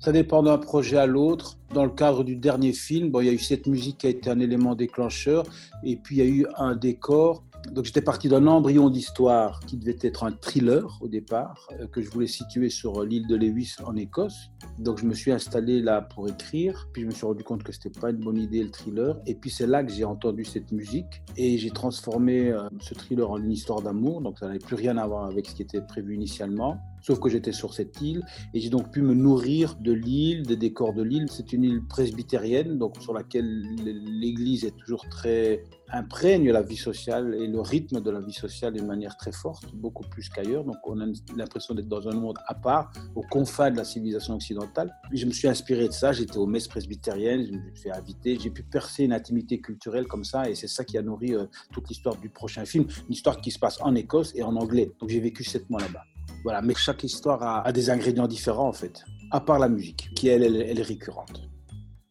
Ça 0.00 0.12
dépend 0.12 0.42
d'un 0.42 0.58
projet 0.58 0.96
à 0.96 1.06
l'autre. 1.06 1.58
Dans 1.74 1.84
le 1.84 1.90
cadre 1.90 2.24
du 2.24 2.34
dernier 2.34 2.72
film, 2.72 3.10
bon, 3.10 3.20
il 3.20 3.26
y 3.26 3.28
a 3.28 3.32
eu 3.32 3.38
cette 3.38 3.66
musique 3.66 3.98
qui 3.98 4.06
a 4.06 4.10
été 4.10 4.30
un 4.30 4.40
élément 4.40 4.74
déclencheur, 4.74 5.44
et 5.84 5.96
puis 5.96 6.16
il 6.16 6.18
y 6.18 6.22
a 6.22 6.30
eu 6.30 6.46
un 6.56 6.74
décor 6.74 7.44
donc 7.68 7.84
j'étais 7.84 8.00
parti 8.00 8.28
d'un 8.28 8.46
embryon 8.46 8.90
d'histoire 8.90 9.60
qui 9.60 9.76
devait 9.76 9.96
être 10.00 10.24
un 10.24 10.32
thriller 10.32 10.98
au 11.00 11.08
départ, 11.08 11.68
euh, 11.72 11.86
que 11.86 12.00
je 12.00 12.10
voulais 12.10 12.26
situer 12.26 12.70
sur 12.70 13.04
l'île 13.04 13.26
de 13.26 13.36
Lewis 13.36 13.76
en 13.84 13.96
Écosse. 13.96 14.50
Donc 14.78 14.98
je 14.98 15.04
me 15.04 15.14
suis 15.14 15.30
installé 15.30 15.80
là 15.80 16.00
pour 16.00 16.28
écrire, 16.28 16.88
puis 16.92 17.02
je 17.02 17.06
me 17.06 17.12
suis 17.12 17.26
rendu 17.26 17.44
compte 17.44 17.62
que 17.62 17.72
c'était 17.72 17.90
pas 17.90 18.10
une 18.10 18.18
bonne 18.18 18.38
idée 18.38 18.62
le 18.62 18.70
thriller. 18.70 19.20
Et 19.26 19.34
puis 19.34 19.50
c'est 19.50 19.66
là 19.66 19.84
que 19.84 19.92
j'ai 19.92 20.04
entendu 20.04 20.44
cette 20.44 20.72
musique 20.72 21.22
et 21.36 21.58
j'ai 21.58 21.70
transformé 21.70 22.50
euh, 22.50 22.68
ce 22.80 22.94
thriller 22.94 23.30
en 23.30 23.38
une 23.38 23.52
histoire 23.52 23.82
d'amour. 23.82 24.20
Donc 24.20 24.38
ça 24.38 24.46
n'avait 24.46 24.58
plus 24.58 24.76
rien 24.76 24.96
à 24.96 25.06
voir 25.06 25.24
avec 25.24 25.46
ce 25.46 25.54
qui 25.54 25.62
était 25.62 25.82
prévu 25.82 26.14
initialement. 26.14 26.78
Sauf 27.02 27.20
que 27.20 27.28
j'étais 27.28 27.52
sur 27.52 27.74
cette 27.74 28.00
île 28.00 28.22
et 28.54 28.60
j'ai 28.60 28.70
donc 28.70 28.90
pu 28.90 29.02
me 29.02 29.14
nourrir 29.14 29.76
de 29.76 29.92
l'île, 29.92 30.44
des 30.44 30.56
décors 30.56 30.92
de 30.92 31.02
l'île. 31.02 31.26
C'est 31.30 31.52
une 31.52 31.64
île 31.64 31.86
presbytérienne, 31.86 32.78
donc 32.78 33.00
sur 33.00 33.12
laquelle 33.12 33.62
l'Église 33.84 34.64
est 34.64 34.76
toujours 34.76 35.06
très 35.08 35.64
imprègne 35.92 36.50
la 36.50 36.62
vie 36.62 36.76
sociale 36.76 37.34
et 37.34 37.46
le 37.46 37.60
rythme 37.60 38.00
de 38.00 38.10
la 38.10 38.20
vie 38.20 38.32
sociale 38.32 38.74
d'une 38.74 38.86
manière 38.86 39.16
très 39.16 39.32
forte, 39.32 39.74
beaucoup 39.74 40.04
plus 40.04 40.28
qu'ailleurs. 40.28 40.64
Donc 40.64 40.76
on 40.84 41.00
a 41.00 41.06
l'impression 41.36 41.74
d'être 41.74 41.88
dans 41.88 42.08
un 42.08 42.14
monde 42.14 42.38
à 42.46 42.54
part, 42.54 42.92
aux 43.14 43.22
confins 43.22 43.70
de 43.70 43.76
la 43.76 43.84
civilisation 43.84 44.34
occidentale. 44.34 44.94
Je 45.12 45.26
me 45.26 45.32
suis 45.32 45.48
inspiré 45.48 45.88
de 45.88 45.92
ça, 45.92 46.12
j'étais 46.12 46.38
aux 46.38 46.46
messes 46.46 46.68
presbytériennes, 46.68 47.46
je 47.46 47.52
me 47.52 47.74
suis 47.74 47.90
inviter, 47.90 48.38
j'ai 48.38 48.50
pu 48.50 48.62
percer 48.62 49.04
une 49.04 49.12
intimité 49.12 49.60
culturelle 49.60 50.06
comme 50.06 50.24
ça 50.24 50.48
et 50.48 50.54
c'est 50.54 50.68
ça 50.68 50.84
qui 50.84 50.96
a 50.98 51.02
nourri 51.02 51.34
euh, 51.34 51.46
toute 51.72 51.88
l'histoire 51.88 52.16
du 52.16 52.28
prochain 52.28 52.64
film, 52.64 52.86
une 53.08 53.12
histoire 53.12 53.40
qui 53.40 53.50
se 53.50 53.58
passe 53.58 53.78
en 53.80 53.94
Écosse 53.94 54.32
et 54.34 54.42
en 54.42 54.56
anglais. 54.56 54.92
Donc 55.00 55.08
j'ai 55.08 55.20
vécu 55.20 55.44
sept 55.44 55.68
mois 55.70 55.80
là-bas. 55.80 56.04
Voilà, 56.42 56.62
mais 56.62 56.74
chaque 56.74 57.04
histoire 57.04 57.66
a, 57.66 57.72
des 57.72 57.90
ingrédients 57.90 58.26
différents 58.26 58.68
en 58.68 58.72
fait, 58.72 59.04
à 59.30 59.40
part 59.40 59.58
la 59.58 59.68
musique, 59.68 60.08
qui 60.14 60.28
elle, 60.28 60.42
elle 60.42 60.78
est 60.78 60.82
récurrente. 60.82 61.42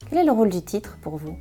Quel 0.09 0.19
est 0.19 0.23
le 0.23 0.31
rôle 0.31 0.49
du 0.49 0.63
titre 0.63 0.97
pour 1.01 1.17
vous? 1.17 1.35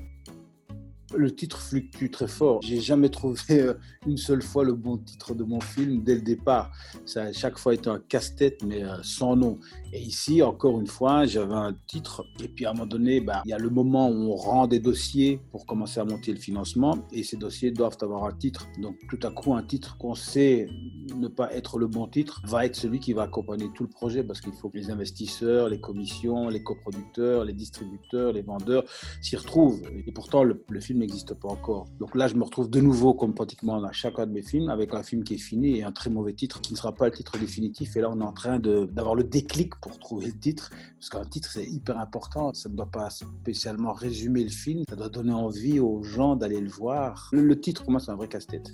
Le 1.15 1.35
titre 1.35 1.61
fluctue 1.61 2.11
très 2.11 2.29
fort. 2.29 2.61
J'ai 2.63 2.81
jamais 2.81 3.09
trouvé 3.09 3.41
euh, 3.51 3.75
une 4.07 4.17
seule 4.17 4.43
fois 4.43 4.65
le 4.65 4.75
bon 4.75 4.99
titre 4.99 5.35
de 5.35 5.45
mon 5.45 5.61
film 5.61 6.03
dès 6.03 6.15
le 6.15 6.21
départ. 6.21 6.71
Ça 7.07 7.25
a 7.25 7.33
chaque 7.33 7.59
fois 7.59 7.75
été 7.75 7.89
un 7.89 7.99
casse-tête, 7.99 8.63
mais 8.65 8.83
euh, 8.83 8.97
sans 9.03 9.37
nom. 9.37 9.59
Et 9.93 10.01
ici, 10.01 10.43
encore 10.43 10.81
une 10.81 10.87
fois, 10.87 11.25
j'avais 11.27 11.55
un 11.55 11.75
titre. 11.87 12.27
Et 12.43 12.49
puis 12.49 12.67
à 12.67 12.71
un 12.71 12.73
moment 12.75 12.87
donné, 12.87 13.21
bah, 13.21 13.43
il 13.45 13.51
y 13.51 13.55
a 13.55 13.59
le 13.59 13.71
moment 13.71 14.11
où 14.11 14.33
on 14.33 14.37
rend 14.37 14.67
des 14.67 14.81
dossiers 14.81 15.41
pour 15.51 15.67
commencer 15.67 16.01
à 16.01 16.05
monter 16.05 16.33
le 16.33 16.39
financement. 16.39 16.99
Et 17.13 17.23
ces 17.23 17.37
dossiers 17.37 17.71
doivent 17.71 17.97
avoir 18.03 18.25
un 18.25 18.33
titre. 18.33 18.69
Donc 18.81 18.97
tout 19.09 19.27
à 19.27 19.31
coup, 19.31 19.55
un 19.55 19.63
titre 19.63 19.97
qu'on 19.97 20.15
sait 20.15 20.69
ne 21.17 21.29
pas 21.29 21.53
être 21.55 21.79
le 21.79 21.87
bon 21.87 22.07
titre 22.07 22.43
va 22.45 22.67
être 22.67 22.77
celui 22.77 23.01
qui 23.01 23.15
va 23.15 23.23
accompagner 23.23 23.71
tout 23.75 23.85
le 23.85 23.89
projet 23.89 24.23
parce 24.23 24.41
qu'il 24.41 24.53
faut 24.53 24.69
que 24.69 24.77
les 24.77 24.91
investisseurs, 24.91 25.69
les 25.69 25.81
commissions, 25.81 26.49
les 26.49 26.63
coproducteurs, 26.63 27.45
les 27.45 27.55
distributeurs, 27.55 28.33
les 28.33 28.43
vendeurs 28.43 28.85
s'y 29.23 29.37
retrouvent. 29.37 29.83
Et 30.07 30.13
pourtant, 30.13 30.45
le, 30.45 30.63
le 30.69 30.81
film 30.81 30.98
n'existe 30.99 31.35
pas 31.35 31.49
encore. 31.49 31.87
Donc 31.99 32.15
là, 32.15 32.29
je 32.29 32.35
me 32.35 32.45
retrouve 32.45 32.69
de 32.69 32.81
nouveau, 32.81 33.15
comme 33.15 33.35
pratiquement 33.35 33.81
dans 33.81 33.93
chacun 33.93 34.27
de 34.27 34.33
mes 34.33 34.43
films, 34.43 34.69
avec 34.69 34.95
un 34.95 35.03
film 35.03 35.25
qui 35.25 35.35
est 35.35 35.39
fini 35.39 35.79
et 35.79 35.83
un 35.83 35.93
très 35.93 36.11
mauvais 36.11 36.33
titre 36.33 36.61
qui 36.61 36.73
ne 36.73 36.79
sera 36.79 36.93
pas 36.95 37.07
le 37.07 37.13
titre 37.13 37.39
définitif. 37.39 37.97
Et 37.97 38.01
là, 38.01 38.11
on 38.11 38.21
est 38.21 38.25
en 38.25 38.33
train 38.33 38.59
d'avoir 38.59 39.15
le 39.15 39.25
déclic 39.25 39.75
pour 39.81 39.99
trouver 39.99 40.27
le 40.27 40.39
titre. 40.39 40.71
Parce 40.99 41.11
qu'un 41.11 41.25
titre, 41.29 41.51
c'est 41.51 41.67
hyper 41.67 41.99
important. 41.99 42.53
Ça 42.55 42.69
ne 42.69 42.75
doit 42.75 42.91
pas 42.91 43.11
spécialement 43.11 43.93
résumer 43.93 44.45
le 44.45 44.51
film. 44.51 44.85
Ça 44.89 44.97
doit 44.97 45.09
donner 45.09 45.33
envie 45.33 45.81
aux 45.81 46.03
gens 46.03 46.37
d'aller 46.37 46.61
le 46.61 46.71
voir. 46.71 47.31
Le, 47.33 47.43
le 47.43 47.61
titre, 47.61 47.83
pour 47.83 47.93
moi, 47.93 48.01
c'est 48.01 48.11
un 48.11 48.17
vrai 48.17 48.29
casse-tête. 48.29 48.71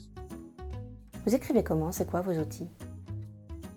Vous 1.26 1.34
écrivez 1.34 1.62
comment? 1.62 1.92
C'est 1.92 2.06
quoi 2.06 2.20
vos 2.20 2.32
outils? 2.32 2.68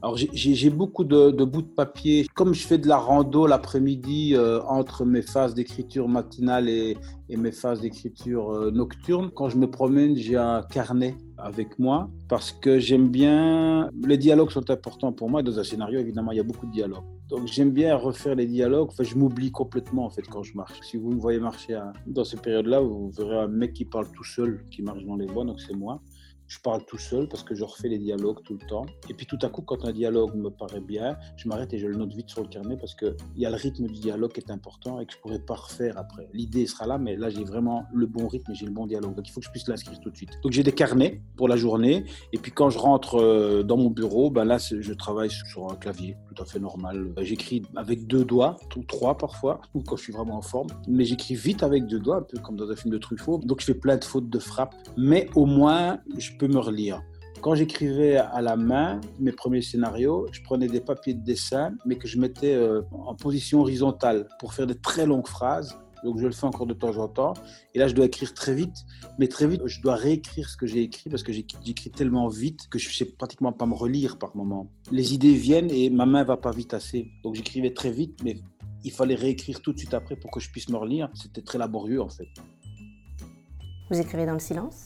Alors 0.03 0.15
j'ai 0.15 0.69
beaucoup 0.69 1.03
de, 1.03 1.31
bouts 1.43 1.63
de 1.63 1.67
papier. 1.67 2.27
Comme 2.35 2.53
je 2.53 2.65
fais 2.67 2.77
de 2.77 2.87
la 2.87 2.97
rando 2.97 3.47
l'après-midi 3.47 4.35
euh, 4.35 4.61
entre 4.63 5.05
mes 5.05 5.23
phases 5.23 5.55
d'écriture 5.55 6.07
matinale 6.07 6.69
et, 6.69 6.97
mes 7.29 7.51
phases 7.51 7.81
d'écriture 7.81 8.51
euh, 8.51 8.71
nocturne, 8.71 9.31
quand 9.31 9.49
je 9.49 9.57
me 9.57 9.69
promène, 9.69 10.15
j'ai 10.15 10.37
un 10.37 10.61
carnet 10.61 11.17
avec 11.37 11.79
moi 11.79 12.09
parce 12.29 12.51
que 12.51 12.77
j'aime 12.77 13.09
bien. 13.09 13.89
Les 14.05 14.17
dialogues 14.17 14.51
sont 14.51 14.69
importants 14.69 15.11
pour 15.11 15.29
moi. 15.29 15.41
Dans 15.41 15.59
un 15.59 15.63
scénario, 15.63 15.99
évidemment, 15.99 16.31
il 16.31 16.37
y 16.37 16.41
a 16.41 16.43
beaucoup 16.43 16.67
de 16.67 16.71
dialogues. 16.71 17.03
Donc 17.29 17.47
j'aime 17.47 17.71
bien 17.71 17.95
refaire 17.95 18.35
les 18.35 18.45
dialogues. 18.45 18.89
Enfin, 18.91 19.03
je 19.03 19.15
m'oublie 19.15 19.51
complètement 19.51 20.05
en 20.05 20.09
fait 20.11 20.27
quand 20.29 20.43
je 20.43 20.55
marche. 20.55 20.79
Si 20.83 20.97
vous 20.97 21.09
me 21.09 21.19
voyez 21.19 21.39
marcher 21.39 21.73
à... 21.73 21.91
dans 22.05 22.23
ces 22.23 22.37
périodes-là, 22.37 22.81
vous 22.81 23.09
verrez 23.09 23.39
un 23.39 23.47
mec 23.47 23.73
qui 23.73 23.85
parle 23.85 24.07
tout 24.11 24.23
seul, 24.23 24.63
qui 24.69 24.83
marche 24.83 25.03
dans 25.05 25.15
les 25.15 25.25
bois, 25.25 25.43
donc 25.43 25.59
c'est 25.59 25.75
moi 25.75 26.01
je 26.47 26.59
parle 26.59 26.83
tout 26.85 26.97
seul 26.97 27.27
parce 27.27 27.43
que 27.43 27.55
je 27.55 27.63
refais 27.63 27.89
les 27.89 27.97
dialogues 27.97 28.41
tout 28.43 28.57
le 28.59 28.67
temps. 28.67 28.85
Et 29.09 29.13
puis 29.13 29.25
tout 29.25 29.39
à 29.41 29.49
coup, 29.49 29.61
quand 29.61 29.85
un 29.85 29.91
dialogue 29.91 30.35
me 30.35 30.49
paraît 30.49 30.81
bien, 30.81 31.17
je 31.35 31.47
m'arrête 31.47 31.73
et 31.73 31.77
je 31.77 31.87
le 31.87 31.95
note 31.95 32.13
vite 32.13 32.29
sur 32.29 32.41
le 32.41 32.47
carnet 32.47 32.77
parce 32.77 32.95
qu'il 32.95 33.15
y 33.35 33.45
a 33.45 33.49
le 33.49 33.55
rythme 33.55 33.87
du 33.87 33.99
dialogue 33.99 34.31
qui 34.31 34.39
est 34.39 34.51
important 34.51 34.99
et 34.99 35.05
que 35.05 35.11
je 35.13 35.17
ne 35.17 35.21
pourrais 35.21 35.39
pas 35.39 35.55
refaire 35.55 35.97
après. 35.97 36.29
L'idée 36.33 36.65
sera 36.65 36.87
là, 36.87 36.97
mais 36.97 37.15
là, 37.15 37.29
j'ai 37.29 37.43
vraiment 37.43 37.85
le 37.93 38.05
bon 38.05 38.27
rythme 38.27 38.51
et 38.51 38.55
j'ai 38.55 38.65
le 38.65 38.71
bon 38.71 38.87
dialogue. 38.87 39.15
Donc 39.15 39.27
il 39.27 39.31
faut 39.31 39.39
que 39.39 39.45
je 39.45 39.51
puisse 39.51 39.67
l'inscrire 39.67 39.99
tout 39.99 40.09
de 40.09 40.15
suite. 40.15 40.31
Donc 40.43 40.51
j'ai 40.51 40.63
des 40.63 40.71
carnets 40.71 41.21
pour 41.35 41.47
la 41.47 41.57
journée. 41.57 42.05
Et 42.31 42.37
puis 42.37 42.51
quand 42.51 42.69
je 42.69 42.77
rentre 42.77 43.15
euh, 43.15 43.63
dans 43.63 43.77
mon 43.77 43.89
bureau, 43.89 44.29
ben 44.29 44.45
là, 44.45 44.57
je 44.57 44.93
travaille 44.93 45.29
sur 45.29 45.69
un 45.71 45.75
clavier 45.75 46.15
tout 46.33 46.41
à 46.41 46.45
fait 46.45 46.59
normal. 46.59 47.11
Ben, 47.15 47.25
j'écris 47.25 47.63
avec 47.75 48.07
deux 48.07 48.23
doigts, 48.23 48.57
ou 48.75 48.83
trois 48.83 49.17
parfois, 49.17 49.61
ou 49.73 49.81
quand 49.81 49.97
je 49.97 50.03
suis 50.03 50.13
vraiment 50.13 50.37
en 50.37 50.41
forme. 50.41 50.67
Mais 50.87 51.03
j'écris 51.03 51.35
vite 51.35 51.63
avec 51.63 51.87
deux 51.87 51.99
doigts, 51.99 52.17
un 52.17 52.21
peu 52.21 52.37
comme 52.39 52.55
dans 52.55 52.69
un 52.69 52.75
film 52.75 52.93
de 52.93 52.97
Truffaut. 52.97 53.39
Donc 53.39 53.59
je 53.61 53.65
fais 53.65 53.73
plein 53.73 53.97
de 53.97 54.03
fautes 54.03 54.29
de 54.29 54.39
frappe. 54.39 54.75
Mais 54.95 55.29
au 55.35 55.45
moins, 55.45 55.99
je 56.17 56.36
peux 56.37 56.47
me 56.47 56.59
relire. 56.59 57.01
Quand 57.41 57.53
j'écrivais 57.53 58.17
à 58.17 58.41
la 58.41 58.55
main 58.55 58.99
mes 59.19 59.31
premiers 59.31 59.61
scénarios, 59.61 60.25
je 60.31 60.41
prenais 60.41 60.67
des 60.67 60.81
papiers 60.81 61.13
de 61.13 61.23
dessin, 61.23 61.75
mais 61.85 61.95
que 61.95 62.07
je 62.07 62.17
mettais 62.17 62.55
euh, 62.55 62.81
en 62.91 63.15
position 63.15 63.61
horizontale 63.61 64.27
pour 64.39 64.53
faire 64.53 64.65
de 64.65 64.73
très 64.73 65.05
longues 65.05 65.27
phrases. 65.27 65.77
Donc 66.03 66.19
je 66.19 66.25
le 66.25 66.31
fais 66.31 66.45
encore 66.45 66.65
de 66.65 66.73
temps 66.73 66.97
en 66.97 67.07
temps. 67.07 67.33
Et 67.73 67.79
là, 67.79 67.87
je 67.87 67.93
dois 67.93 68.05
écrire 68.05 68.33
très 68.33 68.53
vite. 68.53 68.75
Mais 69.19 69.27
très 69.27 69.47
vite, 69.47 69.61
je 69.65 69.81
dois 69.81 69.95
réécrire 69.95 70.49
ce 70.49 70.57
que 70.57 70.65
j'ai 70.67 70.81
écrit 70.81 71.09
parce 71.09 71.23
que 71.23 71.31
j'écris 71.31 71.91
tellement 71.91 72.27
vite 72.27 72.67
que 72.69 72.79
je 72.79 72.87
ne 72.87 72.93
sais 72.93 73.05
pratiquement 73.05 73.51
pas 73.51 73.65
me 73.65 73.73
relire 73.73 74.17
par 74.17 74.35
moment. 74.35 74.71
Les 74.91 75.13
idées 75.13 75.33
viennent 75.33 75.71
et 75.71 75.89
ma 75.89 76.05
main 76.05 76.23
va 76.23 76.37
pas 76.37 76.51
vite 76.51 76.73
assez. 76.73 77.11
Donc 77.23 77.35
j'écrivais 77.35 77.73
très 77.73 77.91
vite, 77.91 78.19
mais 78.23 78.39
il 78.83 78.91
fallait 78.91 79.15
réécrire 79.15 79.61
tout 79.61 79.73
de 79.73 79.77
suite 79.77 79.93
après 79.93 80.15
pour 80.15 80.31
que 80.31 80.39
je 80.39 80.49
puisse 80.49 80.69
me 80.69 80.77
relire. 80.77 81.09
C'était 81.13 81.41
très 81.41 81.57
laborieux 81.57 82.01
en 82.01 82.09
fait. 82.09 82.27
Vous 83.89 83.99
écrivez 83.99 84.25
dans 84.25 84.33
le 84.33 84.39
silence? 84.39 84.85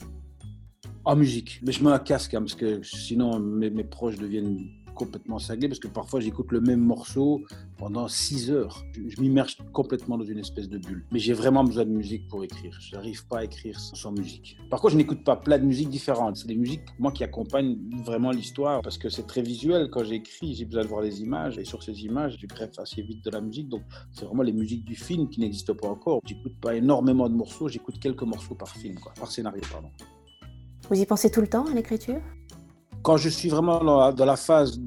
En 1.06 1.16
musique. 1.16 1.60
Mais 1.64 1.72
je 1.72 1.84
mets 1.84 1.92
un 1.92 2.00
casque 2.00 2.34
hein, 2.34 2.42
parce 2.42 2.56
que 2.56 2.82
sinon 2.84 3.40
mes, 3.40 3.84
proches 3.84 4.18
deviennent 4.18 4.68
complètement 4.94 5.40
cinglés 5.40 5.68
parce 5.68 5.80
que 5.80 5.88
parfois 5.88 6.20
j'écoute 6.20 6.52
le 6.52 6.62
même 6.62 6.82
morceau 6.82 7.44
pendant 7.78 8.08
6 8.08 8.52
heures. 8.52 8.84
Je, 8.94 9.02
je 9.10 9.22
m'immerge 9.22 9.58
complètement 9.74 10.18
dans 10.18 10.26
une 10.26 10.38
espèce 10.38 10.70
de 10.70 10.78
bulle. 10.78 11.06
Mais 11.12 11.20
j'ai 11.20 11.34
vraiment 11.34 11.64
besoin 11.64 11.86
de 11.86 11.90
musique 11.90 12.28
pour 12.28 12.44
écrire. 12.44 12.78
Je 12.80 12.96
n'arrive 12.96 13.26
pas 13.26 13.40
à 13.40 13.44
écrire 13.46 13.80
sans 13.80 14.12
musique. 14.12 14.58
Par 14.70 14.80
contre, 14.80 14.94
je 14.94 14.98
n'écoute 14.98 15.24
pas 15.24 15.36
plein 15.36 15.58
de 15.58 15.64
musiques 15.64 15.90
différentes. 15.90 16.38
C'est 16.38 16.48
des 16.48 16.56
musiques, 16.56 16.84
moi, 17.00 17.12
qui 17.12 17.24
accompagnent 17.24 17.78
vraiment 18.04 18.32
l'histoire 18.32 18.82
parce 18.82 18.98
que 18.98 19.10
c'est 19.10 19.26
très 19.26 19.42
visuel. 19.42 19.90
Quand 19.90 20.04
j'écris, 20.04 20.54
j'ai 20.54 20.66
besoin 20.66 20.84
de 20.84 20.88
voir 20.88 21.02
les 21.02 21.22
images 21.22 21.58
et 21.58 21.66
sur 21.66 21.82
ces 21.82 22.04
images, 22.04 22.38
je 22.40 22.46
greffe 22.46 22.78
assez 22.78 23.02
vite 23.02 23.26
de 23.26 23.32
la 23.32 23.42
musique. 23.42 23.70
Donc, 23.70 23.82
c'est 24.12 24.26
vraiment 24.26 24.44
les 24.44 24.54
musiques 24.54 24.86
du 24.86 24.96
film 24.96 25.30
qui 25.30 25.40
n'existent 25.40 25.74
pas 25.74 25.88
encore. 25.88 26.22
J'écoute 26.26 26.60
pas 26.62 26.76
énormément 26.76 27.28
de 27.28 27.36
morceaux, 27.36 27.68
j'écoute 27.68 28.00
quelques 28.00 28.24
morceaux 28.24 28.56
par 28.56 28.70
film, 28.70 29.00
quoi, 29.00 29.14
par 29.20 29.32
scénario, 29.32 29.62
pardon. 29.72 29.90
Vous 30.92 31.00
y 31.00 31.06
pensez 31.06 31.32
tout 31.32 31.40
le 31.40 31.48
temps 31.48 31.66
à 31.68 31.74
l'écriture? 31.74 32.20
Quand 33.02 33.16
je 33.16 33.30
suis 33.30 33.48
vraiment 33.48 33.82
dans 33.82 34.26
la, 34.26 34.36
phase 34.36 34.78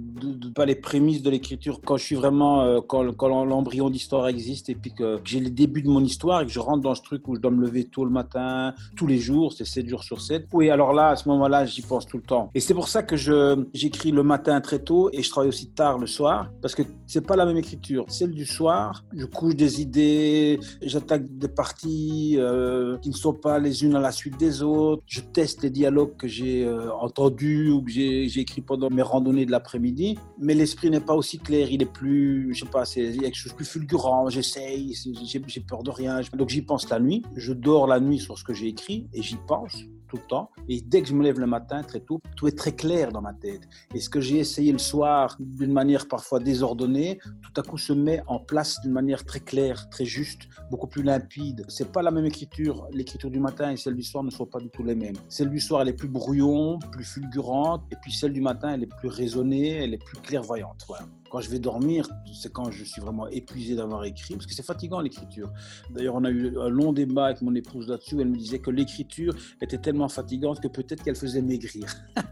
pas 0.54 0.66
les 0.66 0.75
prémices 0.75 1.23
de 1.23 1.31
l'écriture, 1.31 1.81
quand 1.85 1.97
je 1.97 2.04
suis 2.04 2.16
vraiment, 2.16 2.62
euh, 2.62 2.81
quand, 2.87 3.12
quand 3.16 3.45
l'embryon 3.45 3.90
d'histoire 3.90 4.28
existe 4.28 4.69
et 4.69 4.75
puis 4.75 4.93
que 4.93 5.21
j'ai 5.25 5.40
le 5.40 5.50
début 5.50 5.83
de 5.83 5.88
mon 5.88 6.02
histoire 6.02 6.43
et 6.43 6.47
que 6.47 6.52
je 6.52 6.61
rentre 6.61 6.83
dans 6.83 6.95
ce 6.95 7.02
truc 7.02 7.26
où 7.28 7.35
je 7.35 7.40
dois 7.40 7.50
me 7.50 7.61
lever 7.61 7.85
tôt 7.85 8.04
le 8.04 8.11
matin, 8.11 8.75
tous 8.97 9.07
les 9.07 9.19
jours, 9.19 9.52
c'est 9.52 9.64
7 9.64 9.88
jours 9.88 10.04
sur 10.04 10.21
7. 10.21 10.47
Oui, 10.52 10.71
alors 10.71 10.93
là, 10.93 11.11
à 11.11 11.16
ce 11.16 11.28
moment-là, 11.28 11.66
j'y 11.66 11.83
pense 11.83 12.07
tout 12.07 12.16
le 12.16 12.23
temps. 12.23 12.50
Et 12.54 12.61
c'est 12.61 12.75
pour 12.75 12.88
ça 12.88 13.02
que 13.02 13.16
je, 13.16 13.64
j'écris 13.73 14.11
le 14.11 14.23
matin 14.23 14.61
très 14.61 14.78
tôt 14.78 15.11
et 15.12 15.23
je 15.23 15.31
travaille 15.31 15.49
aussi 15.49 15.69
tard 15.69 15.99
le 15.99 16.07
soir 16.07 16.50
parce 16.62 16.75
que 16.75 16.83
c'est 17.07 17.26
pas 17.26 17.37
la 17.37 17.47
même 17.47 17.57
écriture. 17.57 18.04
Celle 18.09 18.33
du 18.33 18.47
soir, 18.47 19.04
je 19.12 19.26
couche 19.26 19.57
des 19.57 19.81
idées, 19.81 20.61
j'attaque 20.83 21.26
des 21.38 21.49
parties 21.49 22.37
euh, 22.38 22.99
qui 22.99 23.11
ne 23.11 23.14
sont 23.14 23.35
pas 23.35 23.59
les 23.59 23.85
unes 23.85 23.97
à 23.97 24.00
la 24.00 24.12
suite 24.12 24.38
des 24.38 24.62
autres, 24.62 25.02
je 25.07 25.21
teste 25.21 25.62
les 25.62 25.71
dialogues 25.71 26.16
que 26.16 26.28
j'ai 26.28 26.64
euh, 26.64 26.93
entendus 26.95 27.71
ou 27.71 27.83
que 27.83 27.90
j'ai, 27.90 28.28
j'ai 28.28 28.40
écrits 28.40 28.62
pendant 28.62 28.90
mes 28.90 29.02
randonnées 29.02 29.47
de 29.47 29.50
l'après-midi 29.50 30.13
mais 30.38 30.54
l'esprit 30.54 30.90
n'est 30.90 31.00
pas 31.00 31.14
aussi 31.14 31.38
clair, 31.38 31.68
il 31.71 31.83
est 31.83 31.92
plus, 31.92 32.52
je 32.54 32.64
sais 32.64 32.71
pas, 32.71 32.85
c'est, 32.85 33.12
quelque 33.12 33.35
chose 33.35 33.52
de 33.52 33.56
plus 33.56 33.64
fulgurant, 33.64 34.28
j'essaye, 34.28 34.94
j'ai, 35.25 35.61
peur 35.61 35.83
de 35.83 35.90
rien. 35.90 36.21
Donc 36.35 36.49
j'y 36.49 36.62
pense 36.62 36.88
la 36.90 37.00
nuit, 37.00 37.23
je 37.37 37.52
dors 37.52 37.87
la 37.87 38.00
nuit 38.00 38.18
sur 38.18 38.38
ce 38.38 38.44
que 38.44 38.54
j'ai 38.54 38.68
écrit 38.68 39.09
et 39.12 39.23
j'y 39.23 39.37
pense 39.47 39.85
tout 40.09 40.16
le 40.16 40.28
temps. 40.28 40.50
Et 40.68 40.80
dès 40.80 41.02
que 41.02 41.09
je 41.09 41.14
me 41.14 41.23
lève 41.23 41.38
le 41.38 41.47
matin, 41.47 41.83
très 41.83 42.00
tôt, 42.00 42.21
tout 42.37 42.47
est 42.47 42.56
très 42.56 42.73
clair 42.73 43.12
dans 43.12 43.21
ma 43.21 43.33
tête. 43.33 43.62
Et 43.94 44.00
ce 44.00 44.09
que 44.09 44.21
j'ai 44.21 44.38
essayé 44.38 44.73
le 44.73 44.78
soir, 44.78 45.37
d'une 45.40 45.73
manière 45.73 46.09
parfois 46.09 46.40
désordonnée, 46.40 47.18
tout 47.42 47.61
à 47.61 47.62
coup 47.62 47.78
se 47.78 47.92
met 47.92 48.23
en 48.26 48.38
place 48.38 48.80
d'une 48.83 48.92
manière 48.92 49.25
très 49.25 49.40
claire, 49.40 49.88
très 49.90 50.04
juste, 50.04 50.42
beaucoup 50.71 50.87
plus 50.87 51.02
limpide. 51.02 51.64
C'est 51.68 51.90
pas 51.90 52.02
la 52.02 52.11
même 52.11 52.26
écriture. 52.26 52.87
L'écriture 52.92 53.30
du 53.30 53.40
matin 53.40 53.73
et 53.73 53.76
celle 53.76 53.97
du 53.97 54.02
soir 54.02 54.25
ne 54.25 54.30
sont 54.30 54.47
pas 54.47 54.61
du 54.61 54.71
tout 54.71 54.83
les 54.83 54.94
mêmes. 54.94 55.16
Celle 55.28 55.50
du 55.50 55.61
soir, 55.61 55.83
elle 55.83 55.88
est 55.88 55.94
plus 55.94 56.09
brouillon, 56.09 56.78
plus 56.92 57.04
fulgurante, 57.04 57.83
et 57.90 57.97
puis 58.00 58.12
celle 58.12 58.33
du 58.33 58.40
matin, 58.40 58.75
elle 58.75 58.85
est 58.85 58.94
plus 58.99 59.09
raisonnée, 59.09 59.93
plus 59.98 60.18
clairvoyante. 60.18 60.86
Quand 61.30 61.40
je 61.40 61.50
vais 61.50 61.58
dormir, 61.58 62.08
c'est 62.32 62.52
quand 62.52 62.70
je 62.70 62.84
suis 62.84 63.00
vraiment 63.00 63.28
épuisé 63.28 63.74
d'avoir 63.74 64.04
écrit, 64.04 64.34
parce 64.34 64.46
que 64.46 64.54
c'est 64.54 64.64
fatigant 64.64 65.00
l'écriture. 65.00 65.52
D'ailleurs, 65.90 66.14
on 66.14 66.24
a 66.24 66.30
eu 66.30 66.58
un 66.58 66.68
long 66.68 66.92
débat 66.92 67.26
avec 67.26 67.42
mon 67.42 67.54
épouse 67.54 67.88
là-dessus. 67.88 68.20
Elle 68.20 68.28
me 68.28 68.36
disait 68.36 68.58
que 68.58 68.70
l'écriture 68.70 69.34
était 69.60 69.78
tellement 69.78 70.08
fatigante 70.08 70.60
que 70.60 70.68
peut-être 70.68 71.02
qu'elle 71.02 71.16
faisait 71.16 71.42
maigrir. 71.42 71.86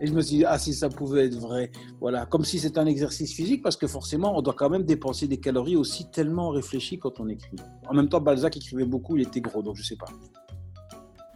Et 0.00 0.06
je 0.06 0.12
me 0.14 0.22
suis 0.22 0.38
dit, 0.38 0.44
ah, 0.46 0.58
si 0.58 0.72
ça 0.72 0.88
pouvait 0.88 1.26
être 1.26 1.36
vrai. 1.36 1.70
Voilà, 2.00 2.24
comme 2.24 2.44
si 2.44 2.58
c'était 2.58 2.78
un 2.78 2.86
exercice 2.86 3.34
physique, 3.34 3.62
parce 3.62 3.76
que 3.76 3.86
forcément, 3.86 4.36
on 4.36 4.40
doit 4.40 4.54
quand 4.54 4.70
même 4.70 4.84
dépenser 4.84 5.28
des 5.28 5.38
calories 5.38 5.76
aussi 5.76 6.10
tellement 6.10 6.48
réfléchies 6.48 6.98
quand 6.98 7.20
on 7.20 7.28
écrit. 7.28 7.56
En 7.86 7.94
même 7.94 8.08
temps, 8.08 8.20
Balzac 8.20 8.56
écrivait 8.56 8.86
beaucoup, 8.86 9.16
il 9.16 9.22
était 9.22 9.42
gros, 9.42 9.62
donc 9.62 9.76
je 9.76 9.82
sais 9.82 9.96
pas. 9.96 10.06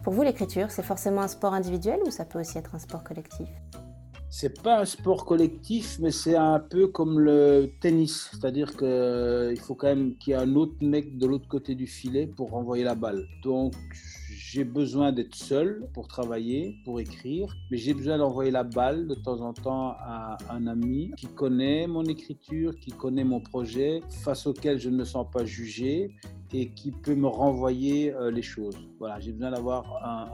Pour 0.03 0.13
vous, 0.13 0.23
l'écriture, 0.23 0.71
c'est 0.71 0.83
forcément 0.83 1.21
un 1.21 1.27
sport 1.27 1.53
individuel 1.53 1.99
ou 2.05 2.11
ça 2.11 2.25
peut 2.25 2.39
aussi 2.39 2.57
être 2.57 2.73
un 2.75 2.79
sport 2.79 3.03
collectif? 3.03 3.47
C'est 4.29 4.61
pas 4.61 4.81
un 4.81 4.85
sport 4.85 5.25
collectif, 5.25 5.97
mais 5.99 6.11
c'est 6.11 6.35
un 6.35 6.59
peu 6.59 6.87
comme 6.87 7.19
le 7.19 7.71
tennis. 7.79 8.29
C'est-à-dire 8.31 8.75
qu'il 8.75 9.59
faut 9.59 9.75
quand 9.75 9.87
même 9.87 10.17
qu'il 10.17 10.31
y 10.31 10.33
ait 10.33 10.39
un 10.39 10.55
autre 10.55 10.75
mec 10.81 11.17
de 11.17 11.25
l'autre 11.25 11.47
côté 11.47 11.75
du 11.75 11.87
filet 11.87 12.27
pour 12.27 12.51
renvoyer 12.51 12.83
la 12.83 12.95
balle. 12.95 13.25
Donc, 13.43 13.73
j'ai 14.55 14.63
besoin 14.63 15.11
d'être 15.11 15.35
seul 15.35 15.87
pour 15.93 16.07
travailler, 16.07 16.77
pour 16.85 16.99
écrire, 16.99 17.53
mais 17.69 17.77
j'ai 17.77 17.93
besoin 17.93 18.17
d'envoyer 18.17 18.51
la 18.51 18.63
balle 18.63 19.07
de 19.07 19.15
temps 19.15 19.41
en 19.41 19.53
temps 19.53 19.95
à 19.99 20.37
un 20.49 20.67
ami 20.67 21.11
qui 21.17 21.27
connaît 21.27 21.87
mon 21.87 22.03
écriture, 22.05 22.75
qui 22.79 22.91
connaît 22.91 23.23
mon 23.23 23.41
projet, 23.41 24.01
face 24.23 24.47
auquel 24.47 24.79
je 24.79 24.89
ne 24.89 24.97
me 24.97 25.03
sens 25.03 25.25
pas 25.31 25.45
jugé 25.45 26.15
et 26.57 26.69
qui 26.69 26.91
peut 26.91 27.15
me 27.15 27.27
renvoyer 27.27 28.13
euh, 28.13 28.31
les 28.31 28.41
choses. 28.41 28.77
Voilà, 28.99 29.19
j'ai 29.19 29.33
besoin 29.33 29.51
d'avoir 29.51 29.83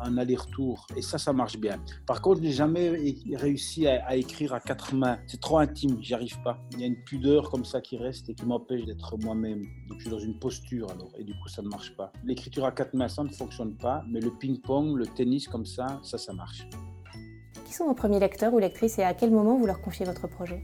un, 0.04 0.18
aller-retour 0.18 0.86
et 0.96 1.02
ça, 1.02 1.18
ça 1.18 1.34
marche 1.34 1.58
bien. 1.58 1.80
Par 2.06 2.22
contre, 2.22 2.42
je 2.42 2.46
n'ai 2.46 2.52
jamais 2.52 3.16
réussi 3.34 3.88
à, 3.88 4.16
écrire 4.16 4.54
à 4.54 4.60
quatre 4.60 4.94
mains. 4.94 5.18
C'est 5.26 5.42
trop 5.42 5.58
intime, 5.58 5.98
j'y 6.02 6.14
arrive 6.14 6.40
pas. 6.44 6.60
Il 6.74 6.82
y 6.82 6.84
a 6.84 6.88
une 6.88 7.04
pudeur 7.04 7.50
comme 7.50 7.66
ça 7.66 7.82
qui 7.82 7.98
reste 7.98 8.30
et 8.30 8.36
qui 8.36 8.46
m'empêche 8.46 8.86
d'être 8.86 9.18
moi-même. 9.18 9.62
Donc 9.90 9.98
je 9.98 10.02
suis 10.02 10.12
dans 10.12 10.20
une 10.20 10.38
posture 10.38 10.92
alors 10.92 11.12
et 11.18 11.24
du 11.24 11.34
coup, 11.34 11.48
ça 11.48 11.64
ne 11.64 11.70
marche 11.70 11.96
pas. 11.96 12.12
L'écriture 12.24 12.66
à 12.66 12.72
quatre 12.72 12.94
mains, 12.94 13.08
ça 13.08 13.24
ne 13.24 13.30
fonctionne 13.30 13.76
pas, 13.78 14.04
mais 14.08 14.20
le 14.20 14.32
ping-pong, 14.32 14.96
le 14.96 15.08
tennis 15.08 15.48
comme 15.48 15.66
ça, 15.66 16.00
ça, 16.04 16.18
ça 16.20 16.34
marche. 16.34 16.68
Qui 17.66 17.74
sont 17.74 17.88
vos 17.88 17.96
premiers 17.96 18.20
lecteurs 18.20 18.54
ou 18.54 18.60
lectrices 18.60 19.00
et 19.00 19.04
à 19.04 19.16
quel 19.16 19.32
moment 19.32 19.58
vous 19.58 19.66
leur 19.66 19.82
confiez 19.82 20.06
votre 20.06 20.28
projet? 20.28 20.62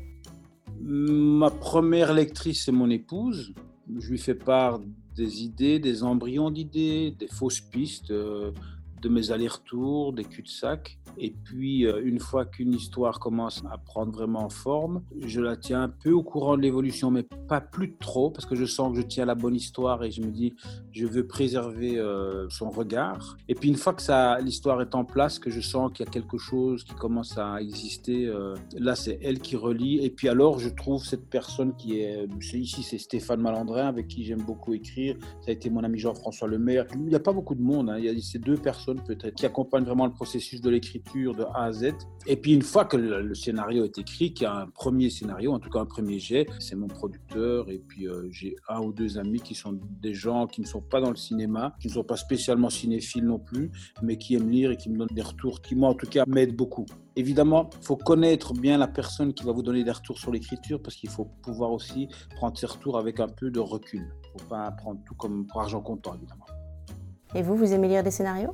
Ma 0.81 1.49
première 1.49 2.13
lectrice, 2.13 2.65
c'est 2.65 2.71
mon 2.71 2.89
épouse. 2.91 3.53
Je 3.97 4.09
lui 4.09 4.17
fais 4.17 4.35
part 4.35 4.79
des 5.17 5.43
idées, 5.43 5.79
des 5.79 6.03
embryons 6.03 6.51
d'idées, 6.51 7.15
des 7.17 7.27
fausses 7.27 7.59
pistes, 7.59 8.11
euh, 8.11 8.51
de 9.01 9.09
mes 9.09 9.31
allers-retours, 9.31 10.13
des 10.13 10.23
cul-de-sac. 10.23 10.99
Et 11.17 11.33
puis, 11.43 11.85
euh, 11.85 12.01
une 12.03 12.19
fois 12.19 12.45
qu'une 12.45 12.73
histoire 12.73 13.19
commence 13.19 13.63
à 13.71 13.77
prendre 13.77 14.11
vraiment 14.11 14.49
forme, 14.49 15.01
je 15.19 15.41
la 15.41 15.55
tiens 15.55 15.83
un 15.83 15.89
peu 15.89 16.11
au 16.11 16.23
courant 16.23 16.57
de 16.57 16.61
l'évolution, 16.61 17.09
mais 17.09 17.23
pas 17.23 17.61
plus 17.61 17.95
trop, 17.95 18.29
parce 18.29 18.45
que 18.45 18.55
je 18.55 18.65
sens 18.65 18.93
que 18.93 19.01
je 19.01 19.07
tiens 19.07 19.25
la 19.25 19.35
bonne 19.35 19.55
histoire 19.55 20.03
et 20.03 20.11
je 20.11 20.21
me 20.21 20.31
dis, 20.31 20.53
je 20.91 21.05
veux 21.05 21.25
préserver 21.25 21.97
euh, 21.97 22.47
son 22.49 22.69
regard. 22.69 23.37
Et 23.47 23.55
puis, 23.55 23.69
une 23.69 23.77
fois 23.77 23.93
que 23.93 24.43
l'histoire 24.43 24.81
est 24.81 24.95
en 24.95 25.05
place, 25.05 25.39
que 25.39 25.49
je 25.49 25.61
sens 25.61 25.91
qu'il 25.93 26.05
y 26.05 26.09
a 26.09 26.11
quelque 26.11 26.37
chose 26.37 26.83
qui 26.83 26.93
commence 26.93 27.37
à 27.37 27.61
exister, 27.61 28.27
euh, 28.27 28.55
là, 28.77 28.95
c'est 28.95 29.19
elle 29.21 29.39
qui 29.39 29.55
relie. 29.55 30.03
Et 30.03 30.09
puis, 30.09 30.29
alors, 30.29 30.59
je 30.59 30.69
trouve 30.69 31.03
cette 31.03 31.29
personne 31.29 31.75
qui 31.75 31.99
est, 31.99 32.27
ici, 32.53 32.83
c'est 32.83 32.97
Stéphane 32.97 33.41
Malandrin, 33.41 33.87
avec 33.87 34.07
qui 34.07 34.23
j'aime 34.23 34.41
beaucoup 34.41 34.73
écrire. 34.73 35.17
Ça 35.41 35.49
a 35.49 35.51
été 35.51 35.69
mon 35.69 35.83
ami 35.83 35.99
Jean-François 35.99 36.47
Lemaire. 36.47 36.85
Il 36.93 37.01
n'y 37.01 37.15
a 37.15 37.19
pas 37.19 37.33
beaucoup 37.33 37.55
de 37.55 37.61
monde, 37.61 37.89
hein. 37.89 37.97
il 37.97 38.05
y 38.05 38.09
a 38.09 38.21
ces 38.21 38.39
deux 38.39 38.57
personnes 38.57 38.86
qui 39.35 39.45
accompagnent 39.45 39.83
vraiment 39.83 40.05
le 40.05 40.13
processus 40.13 40.61
de 40.61 40.69
l'écriture 40.69 41.35
de 41.35 41.43
A 41.43 41.65
à 41.65 41.71
Z. 41.71 41.93
Et 42.25 42.35
puis 42.35 42.53
une 42.53 42.61
fois 42.61 42.85
que 42.85 42.97
le, 42.97 43.35
scénario 43.35 43.83
est 43.83 43.97
écrit, 43.97 44.33
qu'il 44.33 44.43
y 44.43 44.47
a 44.47 44.55
un 44.55 44.67
premier 44.67 45.09
scénario, 45.09 45.53
en 45.53 45.59
tout 45.59 45.69
cas 45.69 45.79
un 45.79 45.85
premier 45.85 46.19
jet, 46.19 46.47
c'est 46.59 46.75
mon 46.75 46.87
producteur 46.87 47.69
et 47.69 47.79
puis 47.79 48.07
euh, 48.07 48.27
j'ai 48.31 48.55
un 48.67 48.81
ou 48.81 48.91
deux 48.91 49.17
amis 49.17 49.39
qui 49.39 49.55
sont 49.55 49.79
des 50.01 50.13
gens 50.13 50.47
qui 50.47 50.61
ne 50.61 50.65
sont 50.65 50.81
pas 50.81 51.01
dans 51.01 51.09
le 51.09 51.15
cinéma, 51.15 51.75
qui 51.79 51.87
ne 51.87 51.93
sont 51.93 52.03
pas 52.03 52.17
spécialement 52.17 52.69
cinéphiles 52.69 53.25
non 53.25 53.39
plus, 53.39 53.71
mais 54.01 54.17
qui 54.17 54.35
aiment 54.35 54.49
lire 54.49 54.71
et 54.71 54.77
qui 54.77 54.89
me 54.89 54.97
donnent 54.97 55.07
des 55.11 55.21
retours 55.21 55.61
qui 55.61 55.75
moi 55.75 55.89
en 55.89 55.93
tout 55.93 56.07
cas 56.07 56.23
m'aident 56.27 56.55
beaucoup. 56.55 56.85
Évidemment, 57.15 57.69
il 57.79 57.85
faut 57.85 57.97
connaître 57.97 58.53
bien 58.53 58.77
la 58.77 58.87
personne 58.87 59.33
qui 59.33 59.43
va 59.43 59.51
vous 59.51 59.63
donner 59.63 59.83
des 59.83 59.91
retours 59.91 60.19
sur 60.19 60.31
l'écriture 60.31 60.81
parce 60.81 60.95
qu'il 60.95 61.09
faut 61.09 61.25
pouvoir 61.41 61.71
aussi 61.71 62.07
prendre 62.35 62.57
ces 62.57 62.67
retours 62.67 62.97
avec 62.97 63.19
un 63.19 63.27
peu 63.27 63.49
de 63.49 63.59
recul. 63.59 64.01
Il 64.01 64.35
ne 64.35 64.39
faut 64.39 64.49
pas 64.49 64.69
prendre 64.71 64.99
tout 65.05 65.15
comme 65.15 65.47
pour 65.47 65.61
argent 65.61 65.81
comptant, 65.81 66.13
évidemment. 66.13 66.45
Et 67.35 67.41
vous, 67.41 67.55
vous 67.55 67.73
aimez 67.73 67.87
lire 67.87 68.03
des 68.03 68.11
scénarios? 68.11 68.53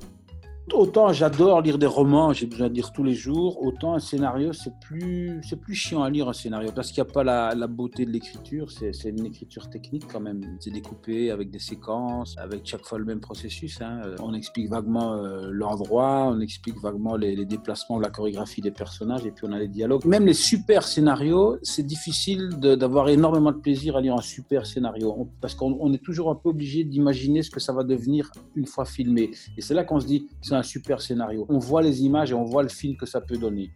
Autant 0.72 1.12
j'adore 1.12 1.62
lire 1.62 1.78
des 1.78 1.86
romans, 1.86 2.32
j'ai 2.32 2.46
besoin 2.46 2.70
de 2.70 2.74
lire 2.74 2.94
tous 2.94 3.04
les 3.04 3.14
jours, 3.14 3.62
autant 3.62 3.96
un 3.96 4.00
scénario, 4.00 4.54
c'est 4.54 4.74
plus, 4.80 5.42
c'est 5.44 5.60
plus 5.60 5.76
chiant 5.76 6.04
à 6.04 6.10
lire 6.10 6.30
un 6.30 6.34
scénario 6.34 6.72
parce 6.74 6.90
qu'il 6.92 7.04
n'y 7.04 7.10
a 7.10 7.14
pas 7.14 7.24
la, 7.24 7.54
la 7.54 7.68
beauté 7.68 8.06
de 8.06 8.12
l'écriture, 8.12 8.72
c'est, 8.72 8.94
c'est 8.94 9.10
une 9.10 9.26
écriture 9.26 9.70
technique 9.70 10.06
quand 10.12 10.22
même. 10.22 10.42
C'est 10.62 10.72
découpé 10.72 11.32
avec 11.32 11.52
des 11.52 11.60
séquences, 11.60 12.38
avec 12.38 12.66
chaque 12.66 12.86
fois 12.86 12.98
le 12.98 13.04
même 13.04 13.20
processus. 13.20 13.82
Hein. 13.82 14.02
On 14.20 14.34
explique 14.34 14.70
vaguement 14.70 15.16
euh, 15.16 15.50
l'endroit, 15.52 16.32
on 16.34 16.40
explique 16.40 16.80
vaguement 16.82 17.18
les, 17.18 17.36
les, 17.36 17.46
déplacements, 17.46 18.00
la 18.00 18.10
chorégraphie 18.10 18.62
des 18.62 18.72
personnages 18.72 19.26
et 19.26 19.32
puis 19.32 19.46
on 19.48 19.52
a 19.52 19.60
les 19.60 19.68
dialogues. 19.68 20.06
Même 20.06 20.26
les 20.26 20.34
super 20.34 20.88
scénarios, 20.88 21.58
c'est 21.62 21.86
difficile 21.86 22.50
d'avoir 22.60 23.10
énormément 23.10 23.52
de 23.52 23.58
plaisir 23.58 23.98
à 23.98 24.02
lire 24.02 24.16
un 24.16 24.22
super 24.22 24.66
scénario 24.66 25.30
parce 25.42 25.56
qu'on 25.56 25.78
on 25.82 25.92
est 25.92 26.04
toujours 26.04 26.30
un 26.30 26.36
peu 26.36 26.50
obligé 26.50 26.86
d'imaginer 26.86 27.44
ce 27.44 27.52
que 27.52 27.60
ça 27.60 27.74
va 27.74 27.84
devenir 27.84 28.32
une 28.56 28.66
fois 28.66 28.86
filmé. 28.86 29.32
Et 29.58 29.62
c'est 29.62 29.74
là 29.74 29.84
qu'on 29.84 30.00
se 30.00 30.08
dit, 30.08 30.30
un 30.56 30.64
super 30.64 31.02
scénario. 31.02 31.46
On 31.50 31.60
voit 31.60 31.82
les 31.82 32.04
images 32.04 32.32
et 32.32 32.34
on 32.34 32.46
voit 32.46 32.64
le 32.64 32.70
film 32.70 32.96
que 32.98 33.06
ça 33.06 33.22
peut 33.22 33.38
donner. 33.38 33.72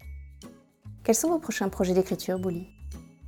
Quels 1.03 1.15
sont 1.15 1.29
vos 1.29 1.39
prochains 1.39 1.69
projets 1.69 1.93
d'écriture, 1.93 2.37
Bouli? 2.37 2.67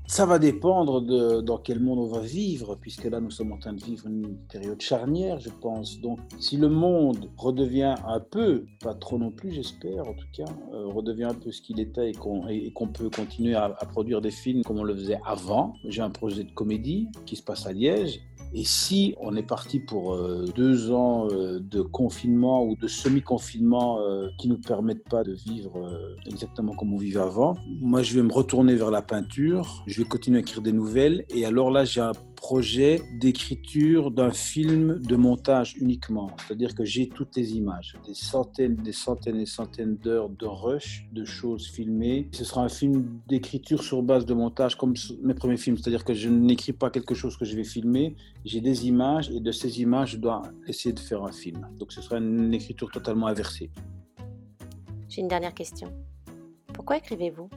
Ça 0.10 0.26
va 0.26 0.40
dépendre 0.40 1.02
de 1.02 1.40
dans 1.40 1.60
quel 1.60 1.80
monde 1.80 2.00
on 2.00 2.08
va 2.08 2.22
vivre, 2.22 2.76
puisque 2.82 3.04
là 3.04 3.20
nous 3.20 3.30
sommes 3.30 3.52
en 3.52 3.60
train 3.60 3.74
de 3.74 3.84
vivre 3.84 4.08
une 4.08 4.40
période 4.52 4.82
charnière, 4.82 5.40
je 5.40 5.52
pense. 5.52 6.02
Donc 6.02 6.18
si 6.40 6.58
le 6.58 6.68
monde 6.68 7.30
redevient 7.38 7.94
un 8.08 8.20
peu, 8.20 8.66
pas 8.82 8.96
trop 8.96 9.20
non 9.20 9.30
plus 9.30 9.52
j'espère 9.52 10.08
en 10.08 10.16
tout 10.16 10.26
cas, 10.36 10.52
euh, 10.74 10.88
redevient 10.88 11.26
un 11.26 11.36
peu 11.36 11.52
ce 11.52 11.62
qu'il 11.62 11.80
était 11.80 12.10
et 12.10 12.14
qu'on 12.14 12.88
peut 12.88 13.12
continuer 13.12 13.54
à, 13.54 13.66
à, 13.66 13.86
produire 13.86 14.20
des 14.20 14.32
films 14.32 14.64
comme 14.64 14.80
on 14.80 14.84
le 14.84 14.96
faisait 14.96 15.20
avant, 15.24 15.74
j'ai 15.88 16.02
un 16.02 16.10
projet 16.10 16.44
de 16.44 16.52
comédie 16.52 17.08
qui 17.28 17.36
se 17.36 17.44
passe 17.44 17.68
à 17.68 17.72
Liège 17.72 18.20
et 18.54 18.64
si 18.64 19.16
on 19.20 19.36
est 19.36 19.44
parti 19.44 19.80
pour 19.80 20.14
euh, 20.14 20.46
deux 20.56 20.92
ans 20.92 21.28
euh, 21.30 21.60
de 21.60 21.82
confinement 21.82 22.66
ou 22.66 22.76
de 22.76 22.88
semi-confinement 22.88 24.00
euh, 24.00 24.30
qui 24.40 24.48
ne 24.48 24.54
nous 24.54 24.62
permettent 24.62 25.08
pas 25.08 25.24
de 25.24 25.34
vivre 25.34 25.92
exactement 26.26 26.74
comme 26.74 26.94
on 26.94 26.98
vivait 26.98 27.20
avant, 27.20 27.56
moi 27.80 28.02
je 28.02 28.16
vais 28.16 28.24
me 28.24 28.34
retourner 28.34 28.76
vers 28.76 28.92
la 28.92 29.02
peinture, 29.02 29.84
je 29.86 30.02
vais 30.02 30.08
continuer 30.08 30.38
à 30.38 30.42
écrire 30.42 30.62
des 30.62 30.72
nouvelles. 30.72 31.26
Et 31.30 31.46
alors 31.46 31.70
là 31.70 31.86
j'ai 31.86 32.02
un 32.02 32.14
projet 32.40 33.02
d'écriture 33.20 34.12
d'un 34.12 34.32
film 34.32 35.00
de 35.00 35.16
montage 35.18 35.76
uniquement. 35.78 36.32
C'est-à-dire 36.38 36.74
que 36.74 36.86
j'ai 36.86 37.10
toutes 37.10 37.36
les 37.36 37.58
images, 37.58 37.98
des 38.08 38.14
centaines, 38.14 38.78
des 38.78 38.94
centaines 38.94 39.40
et 39.42 39.46
centaines 39.46 39.98
d'heures 39.98 40.30
de 40.30 40.46
rush, 40.46 41.06
de 41.12 41.26
choses 41.26 41.68
filmées. 41.70 42.30
Ce 42.32 42.46
sera 42.46 42.64
un 42.64 42.70
film 42.70 43.20
d'écriture 43.28 43.84
sur 43.84 44.02
base 44.02 44.26
de 44.26 44.34
montage 44.34 44.78
comme 44.78 44.94
mes 45.22 45.34
premiers 45.34 45.58
films. 45.58 45.78
C'est-à-dire 45.78 46.06
que 46.06 46.14
je 46.14 46.30
n'écris 46.30 46.72
pas 46.74 46.90
quelque 46.90 47.14
chose 47.14 47.36
que 47.36 47.44
je 47.44 47.56
vais 47.58 47.66
filmer. 47.66 48.16
J'ai 48.46 48.62
des 48.62 48.88
images 48.88 49.30
et 49.30 49.42
de 49.42 49.52
ces 49.52 49.82
images, 49.82 50.12
je 50.12 50.18
dois 50.18 50.42
essayer 50.66 50.94
de 50.94 51.00
faire 51.00 51.24
un 51.24 51.34
film. 51.34 51.68
Donc 51.78 51.92
ce 51.92 52.02
sera 52.02 52.18
une 52.18 52.54
écriture 52.54 52.90
totalement 52.90 53.28
inversée. 53.28 53.70
J'ai 55.10 55.22
une 55.22 55.28
dernière 55.28 55.54
question. 55.54 55.92
Pourquoi 56.74 56.98
écrivez-vous? 56.98 57.50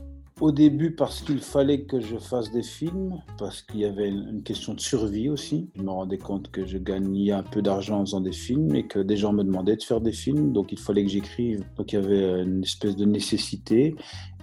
Au 0.43 0.51
début 0.51 0.91
parce 0.91 1.21
qu'il 1.21 1.39
fallait 1.39 1.83
que 1.83 2.01
je 2.01 2.17
fasse 2.17 2.51
des 2.51 2.65
films, 2.65 3.23
parce 3.39 3.63
qu'il 3.63 3.79
y 3.79 3.85
avait 3.85 4.09
une 4.09 4.43
question 4.43 4.75
de 4.75 4.81
survie 4.81 5.29
aussi. 5.29 5.71
Je 5.77 5.83
me 5.83 5.91
rendais 5.91 6.19
compte 6.19 6.51
que 6.51 6.67
je 6.67 6.79
gagnais 6.79 7.31
un 7.31 7.45
peu 7.45 7.63
d'argent 7.63 8.01
en 8.01 8.05
faisant 8.05 8.21
des 8.21 8.33
films 8.33 8.75
et 8.75 8.89
que 8.89 8.99
des 8.99 9.17
gens 9.17 9.33
me 9.33 9.45
demandaient 9.45 9.77
de 9.77 9.85
faire 9.85 10.01
des 10.01 10.11
films, 10.11 10.53
donc 10.53 10.73
il 10.73 10.81
fallait 10.81 11.05
que 11.05 11.11
j'écrive. 11.11 11.65
Donc 11.77 11.93
il 11.93 11.95
y 11.95 11.99
avait 11.99 12.43
une 12.43 12.65
espèce 12.65 12.97
de 12.97 13.05
nécessité. 13.05 13.95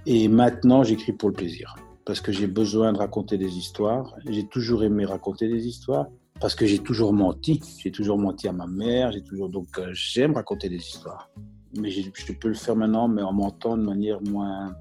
Et 0.05 0.29
maintenant, 0.29 0.83
j'écris 0.83 1.11
pour 1.11 1.27
le 1.27 1.35
plaisir, 1.35 1.75
parce 2.05 2.21
que 2.21 2.31
j'ai 2.31 2.47
besoin 2.47 2.93
de 2.93 2.97
raconter 2.97 3.37
des 3.37 3.57
histoires. 3.57 4.15
J'ai 4.25 4.47
toujours 4.47 4.85
aimé 4.85 5.03
raconter 5.03 5.49
des 5.49 5.67
histoires 5.67 6.07
parce 6.39 6.55
que 6.55 6.65
j'ai 6.65 6.79
toujours 6.79 7.11
menti. 7.11 7.59
J'ai 7.77 7.91
toujours 7.91 8.17
menti 8.17 8.47
à 8.47 8.53
ma 8.53 8.67
mère. 8.67 9.11
J'ai 9.11 9.21
toujours 9.21 9.49
donc 9.49 9.67
euh, 9.77 9.89
j'aime 9.91 10.33
raconter 10.33 10.69
des 10.69 10.77
histoires. 10.77 11.29
Mais 11.77 11.91
je 11.91 12.33
peux 12.39 12.47
le 12.47 12.53
faire 12.53 12.77
maintenant, 12.77 13.09
mais 13.09 13.21
en 13.21 13.33
mentant 13.33 13.75
de 13.75 13.83
manière 13.83 14.21
moins 14.21 14.73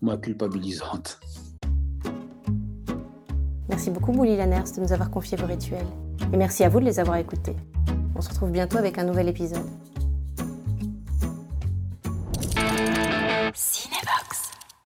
moins 0.00 0.16
culpabilisante. 0.16 1.20
Merci 3.68 3.90
beaucoup, 3.90 4.12
Bouli 4.12 4.36
Lanners, 4.36 4.72
de 4.76 4.80
nous 4.80 4.92
avoir 4.92 5.10
confié 5.10 5.36
vos 5.36 5.46
rituels. 5.46 5.86
Et 6.32 6.36
merci 6.36 6.64
à 6.64 6.68
vous 6.68 6.80
de 6.80 6.84
les 6.84 7.00
avoir 7.00 7.16
écoutés. 7.16 7.56
On 8.14 8.20
se 8.20 8.30
retrouve 8.30 8.50
bientôt 8.50 8.78
avec 8.78 8.98
un 8.98 9.04
nouvel 9.04 9.28
épisode. 9.28 9.66